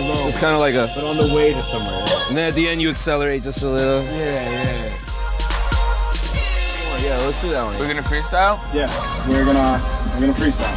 [0.00, 0.28] alone.
[0.28, 0.90] it's kind of like a.
[0.94, 2.04] But on the way to somewhere.
[2.28, 4.02] And then at the end, you accelerate just a little.
[4.02, 4.92] Yeah, yeah.
[6.88, 7.78] Oh, yeah, let's do that one.
[7.78, 8.58] We're gonna freestyle?
[8.74, 8.88] Yeah,
[9.28, 9.80] we're gonna
[10.14, 10.72] we're gonna freestyle.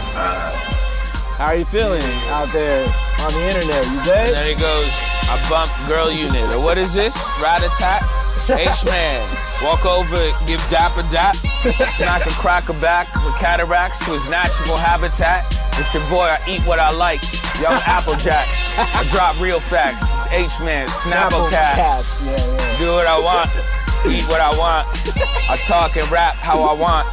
[1.39, 2.03] How are you feeling
[2.35, 2.83] out there
[3.23, 3.85] on the internet?
[3.87, 4.27] You good?
[4.27, 4.91] And then he goes,
[5.31, 6.43] I bump girl unit.
[6.51, 7.15] Or what is this?
[7.41, 8.03] Rat attack?
[8.49, 9.23] H-man.
[9.63, 11.35] Walk over, give dap a dap.
[11.95, 15.45] Smack a cracker back with cataracts to his natural habitat.
[15.79, 17.21] It's your boy, I eat what I like.
[17.61, 18.77] Young Apple Jacks.
[18.77, 20.03] I drop real facts.
[20.03, 22.23] It's H-man, Snapple cats.
[22.25, 22.79] Yeah, yeah.
[22.79, 23.49] Do what I want,
[24.05, 24.87] eat what I want.
[25.49, 27.07] I talk and rap how I want.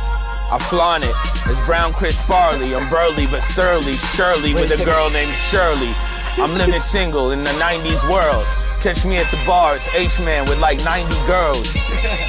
[0.50, 1.14] I flaunt it.
[1.46, 2.74] It's Brown Chris Farley.
[2.74, 3.94] I'm burly but surly.
[3.94, 5.92] Shirley with a girl named Shirley.
[6.38, 8.46] I'm living single in the 90s world.
[8.86, 11.74] Catch me at the bars, H-Man with like 90 girls.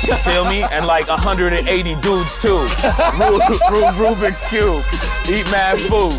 [0.01, 0.63] You feel me?
[0.73, 1.61] And like 180
[2.01, 2.65] dudes too.
[3.13, 3.37] Ru-
[3.69, 4.81] Ru- Rubik's Cube.
[5.29, 6.17] Eat mad food.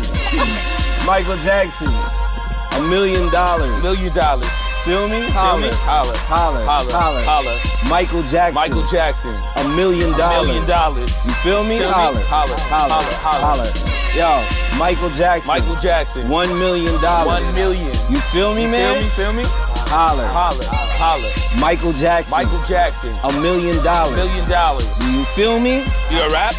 [1.05, 3.83] Michael Jackson, a million dollars.
[3.83, 4.47] Million dollars.
[4.85, 5.19] Feel me?
[5.19, 5.61] Feel Holler.
[5.67, 5.73] me?
[5.83, 6.15] Holler.
[6.31, 6.63] Holler.
[6.65, 6.93] Holler.
[6.93, 7.23] Holler.
[7.27, 7.89] Holler.
[7.89, 8.55] Michael Jackson.
[8.55, 9.35] Michael Jackson.
[9.57, 10.47] A million A dollars.
[10.47, 11.11] million dollars.
[11.25, 11.79] You feel me?
[11.79, 11.93] Feel me?
[11.93, 12.23] Holler.
[12.31, 12.55] Holler.
[12.71, 13.03] Holler.
[13.19, 13.67] Holler.
[13.67, 13.99] Holler.
[14.15, 15.47] Yo, Michael Jackson.
[15.51, 16.29] Michael Jackson.
[16.29, 17.43] One million dollars.
[17.43, 17.91] One million.
[18.09, 19.03] You feel me, You man?
[19.11, 19.43] Feel me?
[19.43, 19.68] Feel me?
[19.89, 20.29] Holler.
[20.29, 20.69] Holler.
[21.01, 21.33] Holler.
[21.57, 22.29] Michael Jackson.
[22.37, 23.09] Michael Jackson.
[23.25, 24.13] A million dollars.
[24.13, 24.85] A Million dollars.
[25.01, 25.81] Do You feel me?
[26.13, 26.53] You a rap?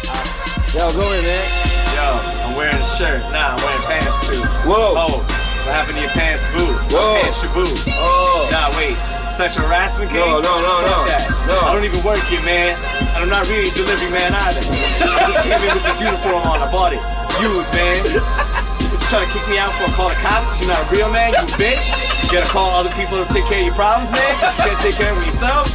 [0.75, 1.47] Yo, go in, man.
[1.95, 2.03] Yo,
[2.43, 3.23] I'm wearing a shirt.
[3.31, 4.43] Nah, I'm wearing pants too.
[4.67, 4.99] Whoa.
[4.99, 6.75] Oh, what happened to your pants, boo?
[6.91, 7.23] Whoa.
[7.23, 7.71] My pants boo
[8.03, 8.51] Oh.
[8.51, 8.99] Nah, wait.
[9.31, 10.19] Sexual harassment case?
[10.19, 10.99] No, no, no, no.
[11.47, 11.55] No.
[11.63, 12.75] I don't even work here, man.
[13.15, 14.59] And I'm not really a delivery man either.
[15.07, 16.59] I just came in with this uniform on.
[16.59, 16.99] I bought it.
[17.39, 18.67] Used, man.
[19.11, 20.55] Trying to kick me out for a call the cops?
[20.63, 21.83] You're not a real man, you bitch.
[22.23, 24.95] You gotta call other people to take care of your problems, man, you can't take
[24.95, 25.67] care of yourself.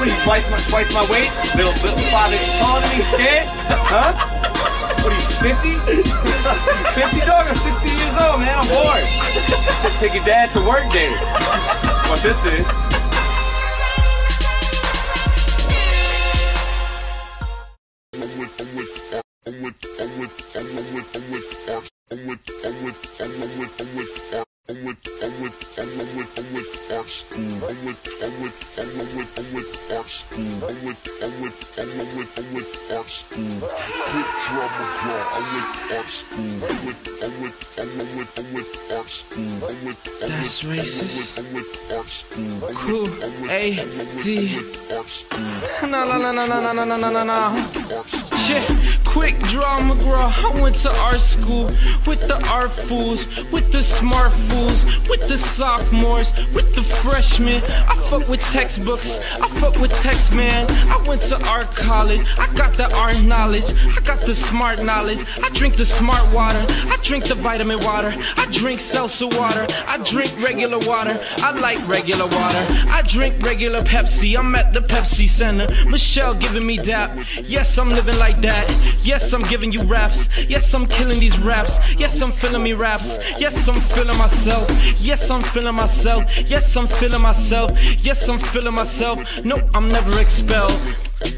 [0.00, 1.28] What are you, twice my, twice my weight?
[1.60, 3.44] Little, little five inches taller than me, scared?
[3.68, 4.16] Huh?
[5.04, 5.76] What are you, 50?
[5.76, 7.44] you 50, dog?
[7.44, 8.56] I'm 16 years old, man.
[8.56, 9.04] I'm bored.
[10.00, 11.12] Take your dad to work day.
[12.08, 12.83] What this is.
[43.64, 43.70] A
[44.22, 44.60] D.
[45.90, 47.54] No, no, no, no, no, no, no, no, no, no.
[48.36, 48.68] Shit,
[49.14, 50.26] quick draw McGraw.
[50.26, 51.66] I went to art school
[52.04, 57.62] with the art fools, with the smart fools, with the sophomores, with the freshmen.
[57.88, 60.66] I fuck with textbooks, I fuck with text man.
[60.90, 65.22] I went to art college, I got the art knowledge, I got the smart knowledge.
[65.44, 69.98] I drink the smart water, I drink the vitamin water, I drink seltzer water, I
[70.02, 72.62] drink regular water, I like regular water.
[72.90, 75.68] I drink regular Pepsi, I'm at the Pepsi Center.
[75.88, 77.16] Michelle giving me dap.
[77.44, 78.66] Yes, I'm living like that.
[79.04, 80.28] Yes, I'm giving you raps.
[80.48, 81.94] Yes, I'm killing these raps.
[81.94, 83.18] Yes, I'm feeling me raps.
[83.38, 84.66] Yes, I'm feeling myself.
[84.98, 86.24] Yes, I'm feeling myself.
[86.48, 87.70] Yes, I'm feeling myself.
[88.02, 89.44] Yes, I'm feeling myself.
[89.44, 90.72] No, I'm never expelled.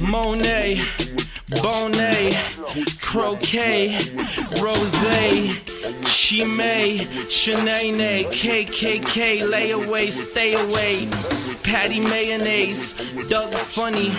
[0.00, 0.76] Monet,
[1.50, 2.34] Bonet,
[3.00, 3.98] Croquet,
[4.62, 5.56] Rose,
[6.06, 6.98] Chimay,
[7.28, 12.92] Shanae, KKK, lay away, stay away patty mayonnaise,
[13.28, 14.10] Doug Funnie,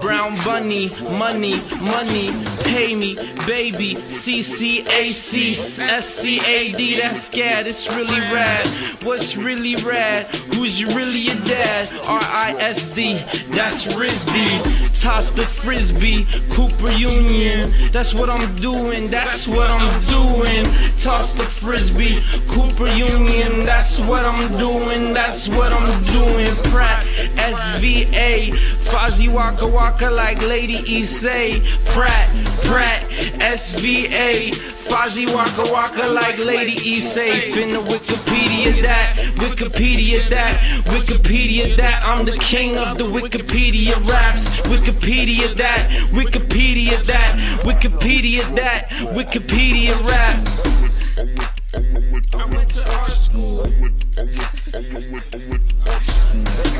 [0.00, 0.88] brown bunny,
[1.18, 2.30] money, money,
[2.62, 8.20] pay me, baby, C C A C S C A D, that's scared, it's really
[8.32, 8.66] rad.
[9.02, 10.26] What's really rad?
[10.54, 11.90] Who's really your dad?
[12.06, 13.14] R I S D,
[13.54, 14.89] that's Rizzy.
[15.00, 20.64] Toss the frisbee, Cooper Union, that's what I'm doing, that's what I'm doing.
[20.98, 26.54] Toss the frisbee, Cooper Union, that's what I'm doing, that's what I'm doing.
[26.70, 27.02] Pratt,
[27.36, 28.52] SVA,
[28.90, 31.64] Fozzy Waka Waka like Lady Issei.
[31.86, 32.28] Pratt,
[32.64, 33.00] Pratt,
[33.40, 34.50] SVA,
[34.90, 37.52] Fozzy Waka Waka like Lady Issei.
[37.54, 42.04] Finna Wikipedia that, Wikipedia that, Wikipedia that.
[42.04, 44.48] I'm the king of the Wikipedia raps.
[44.68, 50.70] Wikipedia that, Wikipedia that, Wikipedia that, Wikipedia rap.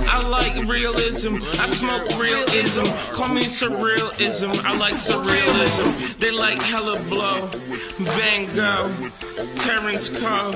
[0.09, 1.35] I like realism.
[1.61, 2.85] I smoke realism.
[3.15, 4.65] Call me surrealism.
[4.65, 6.19] I like surrealism.
[6.19, 7.49] They like hella blow.
[8.01, 8.89] Van Gogh,
[9.57, 10.53] Terrence Coe,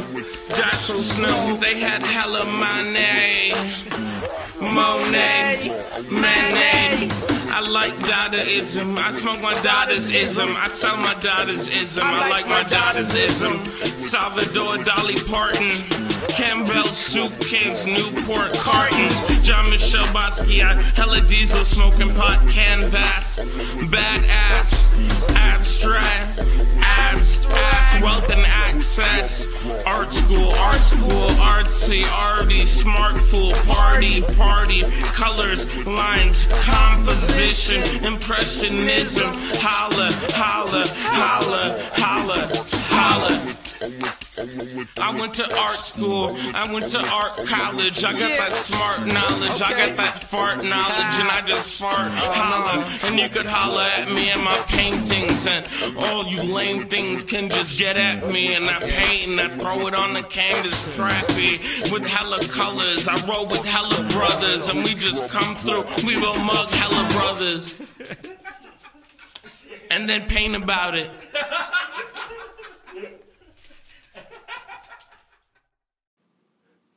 [0.56, 1.56] Joshua Snow.
[1.56, 3.52] They had hella money.
[4.60, 5.68] Monet,
[6.10, 7.12] Manet.
[7.52, 8.96] I like Dadaism.
[8.98, 10.54] I smoke my daughter's Dadaism.
[10.56, 12.02] I sell my daughter's Dadaism.
[12.02, 13.64] I like my daughter's Dadaism.
[14.00, 16.14] Salvador Dolly Parton.
[16.28, 23.38] Campbell Soup Kings, Newport cartons, John Michelle Basquiat, hella diesel smoking pot canvas,
[23.86, 24.84] badass,
[25.36, 26.38] abstract,
[26.82, 27.13] abstract,
[28.98, 34.82] and access, art school, art school, artsy, arty, smart fool, party, party,
[35.12, 42.48] colors, lines, composition, impressionism, holla, holla, holla, holla,
[42.90, 44.23] holla.
[44.36, 46.30] I went to art school.
[46.54, 48.02] I went to art college.
[48.02, 49.62] I got that smart knowledge.
[49.62, 52.84] I got that fart knowledge, and I just fart holla.
[53.04, 57.48] And you could holla at me and my paintings, and all you lame things can
[57.48, 58.54] just get at me.
[58.54, 63.06] And I paint and I throw it on the canvas, trappy with hella colors.
[63.06, 65.84] I roll with hella brothers, and we just come through.
[66.04, 67.76] We will mug hella brothers,
[69.92, 71.10] and then paint about it.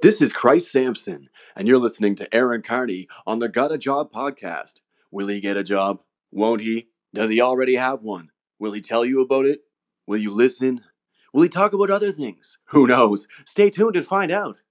[0.08, 4.10] This is Christ Sampson, and you're listening to Aaron Carney on the Got a Job
[4.10, 4.76] podcast.
[5.12, 6.00] Will he get a job?
[6.32, 6.88] Won't he?
[7.14, 8.30] Does he already have one?
[8.58, 9.64] Will he tell you about it?
[10.08, 10.80] Will you listen?
[11.34, 12.58] Will he talk about other things?
[12.68, 13.28] Who knows?
[13.46, 14.62] Stay tuned and find out.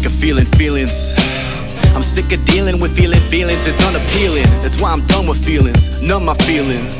[0.00, 1.14] Sick of feeling feelings.
[1.94, 3.66] I'm sick of dealing with feeling feelings.
[3.66, 4.44] It's unappealing.
[4.62, 6.00] That's why I'm done with feelings.
[6.00, 6.94] Numb my feelings.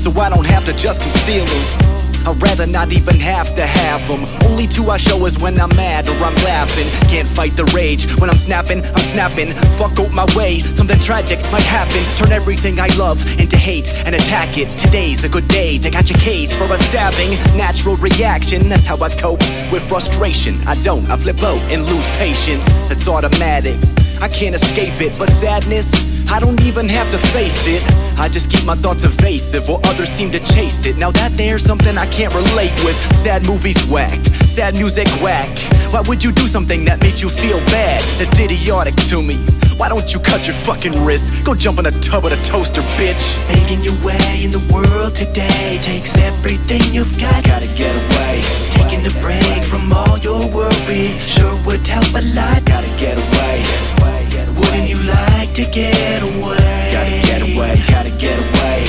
[0.00, 2.03] So I don't have to just conceal them.
[2.26, 4.24] I'd rather not even have to have them.
[4.48, 6.86] Only two I show is when I'm mad or I'm laughing.
[7.08, 8.06] Can't fight the rage.
[8.20, 9.48] When I'm snapping, I'm snapping.
[9.78, 10.60] Fuck out my way.
[10.60, 12.00] Something tragic might happen.
[12.16, 14.68] Turn everything I love into hate and attack it.
[14.70, 17.30] Today's a good day to catch a case for a stabbing.
[17.56, 20.56] Natural reaction, that's how I cope with frustration.
[20.66, 22.64] I don't, I flip out and lose patience.
[22.88, 23.76] That's automatic.
[24.24, 25.92] I can't escape it, but sadness.
[26.32, 27.84] I don't even have to face it.
[28.18, 30.96] I just keep my thoughts evasive while others seem to chase it.
[30.96, 32.96] Now that there's something I can't relate with.
[33.14, 35.54] Sad movies whack, sad music whack.
[35.92, 38.00] Why would you do something that makes you feel bad?
[38.16, 39.36] That's idiotic to me.
[39.76, 41.32] Why don't you cut your fucking wrist?
[41.44, 43.24] Go jump in a tub with a toaster, bitch.
[43.48, 47.44] Making your way in the world today takes everything you've got.
[47.44, 48.40] Gotta get away.
[48.70, 52.64] Taking a break from all your worries sure would help a lot.
[52.64, 54.23] Gotta get away.
[54.58, 56.90] Wouldn't you like to get away?
[56.92, 57.82] Gotta get away.
[57.88, 58.84] Gotta get away.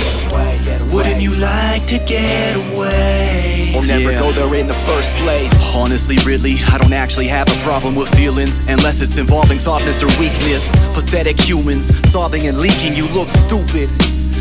[0.92, 3.74] Wouldn't you like to get away?
[3.76, 4.20] Or never Yeah.
[4.20, 5.52] go there in the first place.
[5.76, 10.08] Honestly, really, I don't actually have a problem with feelings unless it's involving softness or
[10.20, 10.72] weakness.
[10.94, 13.90] Pathetic humans, sobbing and leaking, you look stupid.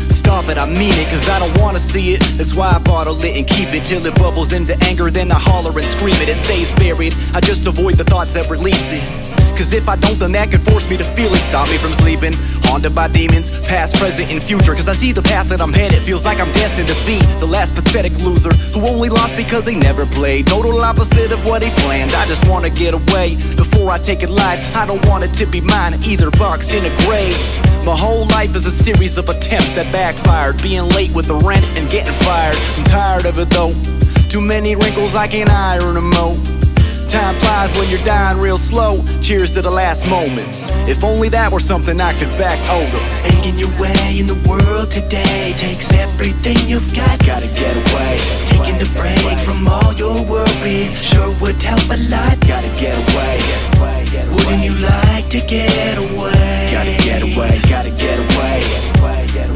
[0.09, 2.21] Stop it, I mean it, cause I don't wanna see it.
[2.37, 5.11] That's why I bottle it and keep it till it bubbles into anger.
[5.11, 7.13] Then I holler and scream it, it stays buried.
[7.33, 9.03] I just avoid the thoughts that release it.
[9.55, 11.39] Cause if I don't, then that could force me to feel it.
[11.39, 12.33] Stop me from sleeping,
[12.67, 14.75] haunted by demons, past, present, and future.
[14.75, 17.45] Cause I see the path that I'm headed, feels like I'm destined to be the
[17.45, 20.47] last pathetic loser who only lost because they never played.
[20.47, 22.11] Total opposite of what he planned.
[22.11, 24.59] I just wanna get away before I take it live.
[24.75, 27.37] I don't want it to be mine, either boxed in a grave.
[27.85, 30.61] My whole life is a series of attempts that backfired.
[30.61, 32.57] Being late with the rent and getting fired.
[32.77, 33.73] I'm tired of it though.
[34.29, 36.54] Too many wrinkles, I can't iron them out.
[37.15, 39.01] Time flies when you're dying real slow.
[39.21, 40.67] Cheers to the last moments.
[40.83, 42.99] If only that were something I could back over.
[43.23, 47.15] Making your way in the world today takes everything you've got.
[47.25, 48.19] Gotta get away.
[48.51, 52.35] Taking a break from all your worries sure would help a lot.
[52.43, 53.39] Gotta get away.
[54.35, 56.67] Wouldn't you like to get away?
[56.67, 57.63] Gotta get away.
[57.71, 58.59] Gotta get away.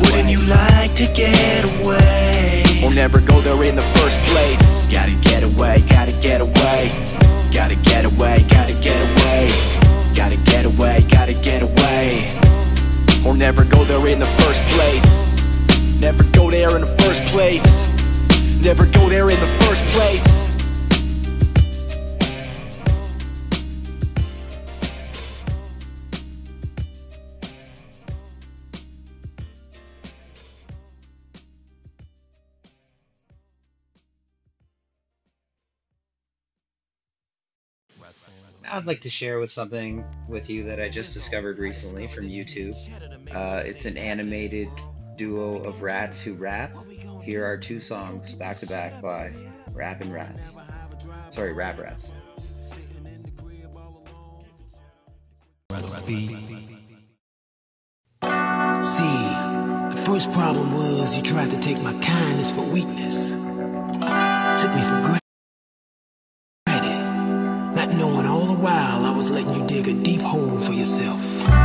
[0.07, 2.63] Wouldn't you like to get away?
[2.87, 4.87] Or never go there in the first place.
[4.87, 5.83] Gotta get away.
[5.89, 6.58] Gotta get away.
[8.19, 8.73] Gotta get away.
[8.73, 9.47] Gotta get away.
[10.13, 11.05] Gotta get away.
[11.09, 12.29] Gotta get away.
[13.25, 16.01] Or never go there in the first place.
[16.01, 17.63] Never go there in the first place.
[18.61, 20.38] Never go there in the first place.
[38.71, 42.75] I'd like to share with something with you that I just discovered recently from YouTube.
[43.33, 44.69] Uh, it's an animated
[45.15, 46.75] duo of rats who rap.
[47.23, 49.33] Here are two songs back to back by
[49.73, 50.55] Rappin' Rats.
[51.29, 52.11] Sorry, Rap Rats.
[56.09, 56.27] See,
[59.89, 63.31] the first problem was you tried to take my kindness for weakness.
[63.31, 65.18] Took me for granted.
[69.29, 71.58] Letting you dig a deep hole for yourself.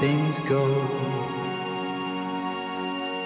[0.00, 0.66] Things go.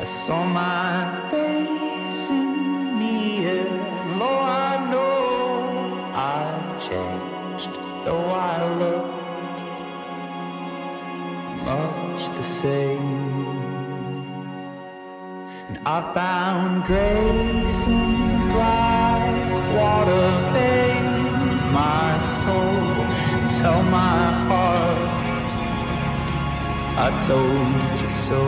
[0.01, 3.67] I saw my face in the mirror,
[4.13, 7.75] and I know I've changed,
[8.05, 9.07] though I look
[11.65, 13.59] much the same.
[15.69, 20.78] And I found grace in the black water
[27.01, 28.41] I told you so.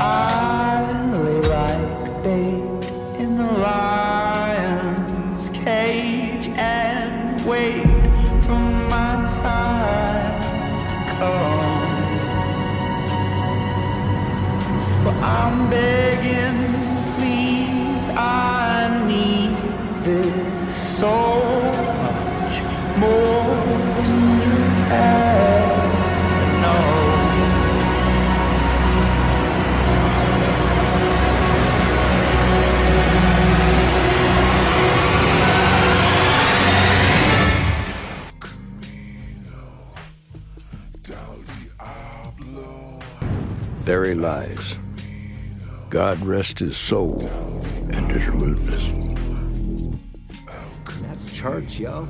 [0.00, 0.86] I
[1.24, 2.86] lay like bait
[3.18, 7.82] in the lion's cage and wait
[8.46, 8.60] for
[8.94, 10.42] my time
[10.90, 11.98] to come.
[15.04, 16.17] But I'm begging,
[43.88, 44.76] There he lies.
[45.88, 47.26] God rest his soul
[47.90, 48.86] and his rudeness.
[51.00, 52.06] That's church, yo.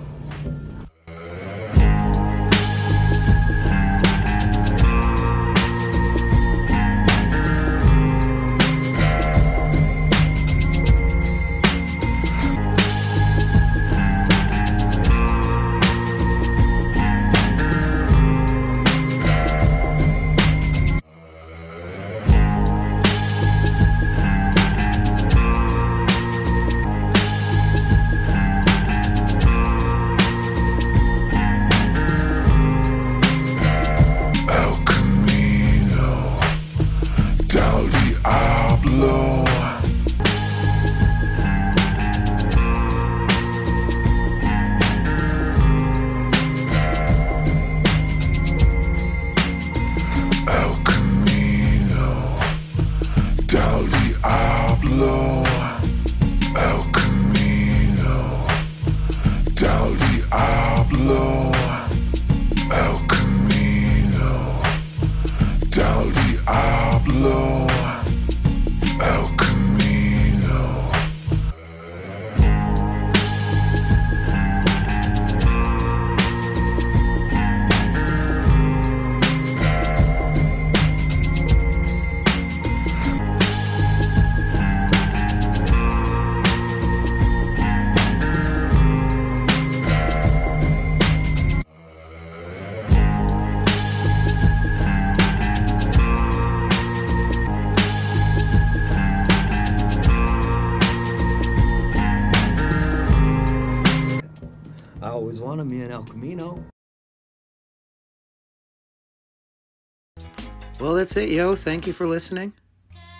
[110.80, 111.56] Well, that's it, yo.
[111.56, 112.52] Thank you for listening.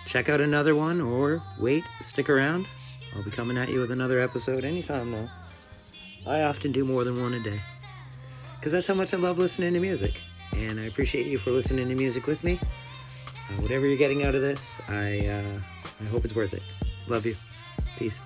[0.05, 2.65] Check out another one or wait, stick around.
[3.13, 5.29] I'll be coming at you with another episode anytime now.
[6.25, 7.59] I often do more than one a day.
[8.55, 10.21] Because that's how much I love listening to music.
[10.53, 12.61] And I appreciate you for listening to music with me.
[13.49, 15.59] Uh, whatever you're getting out of this, I, uh,
[15.99, 16.63] I hope it's worth it.
[17.07, 17.35] Love you.
[17.97, 18.21] Peace.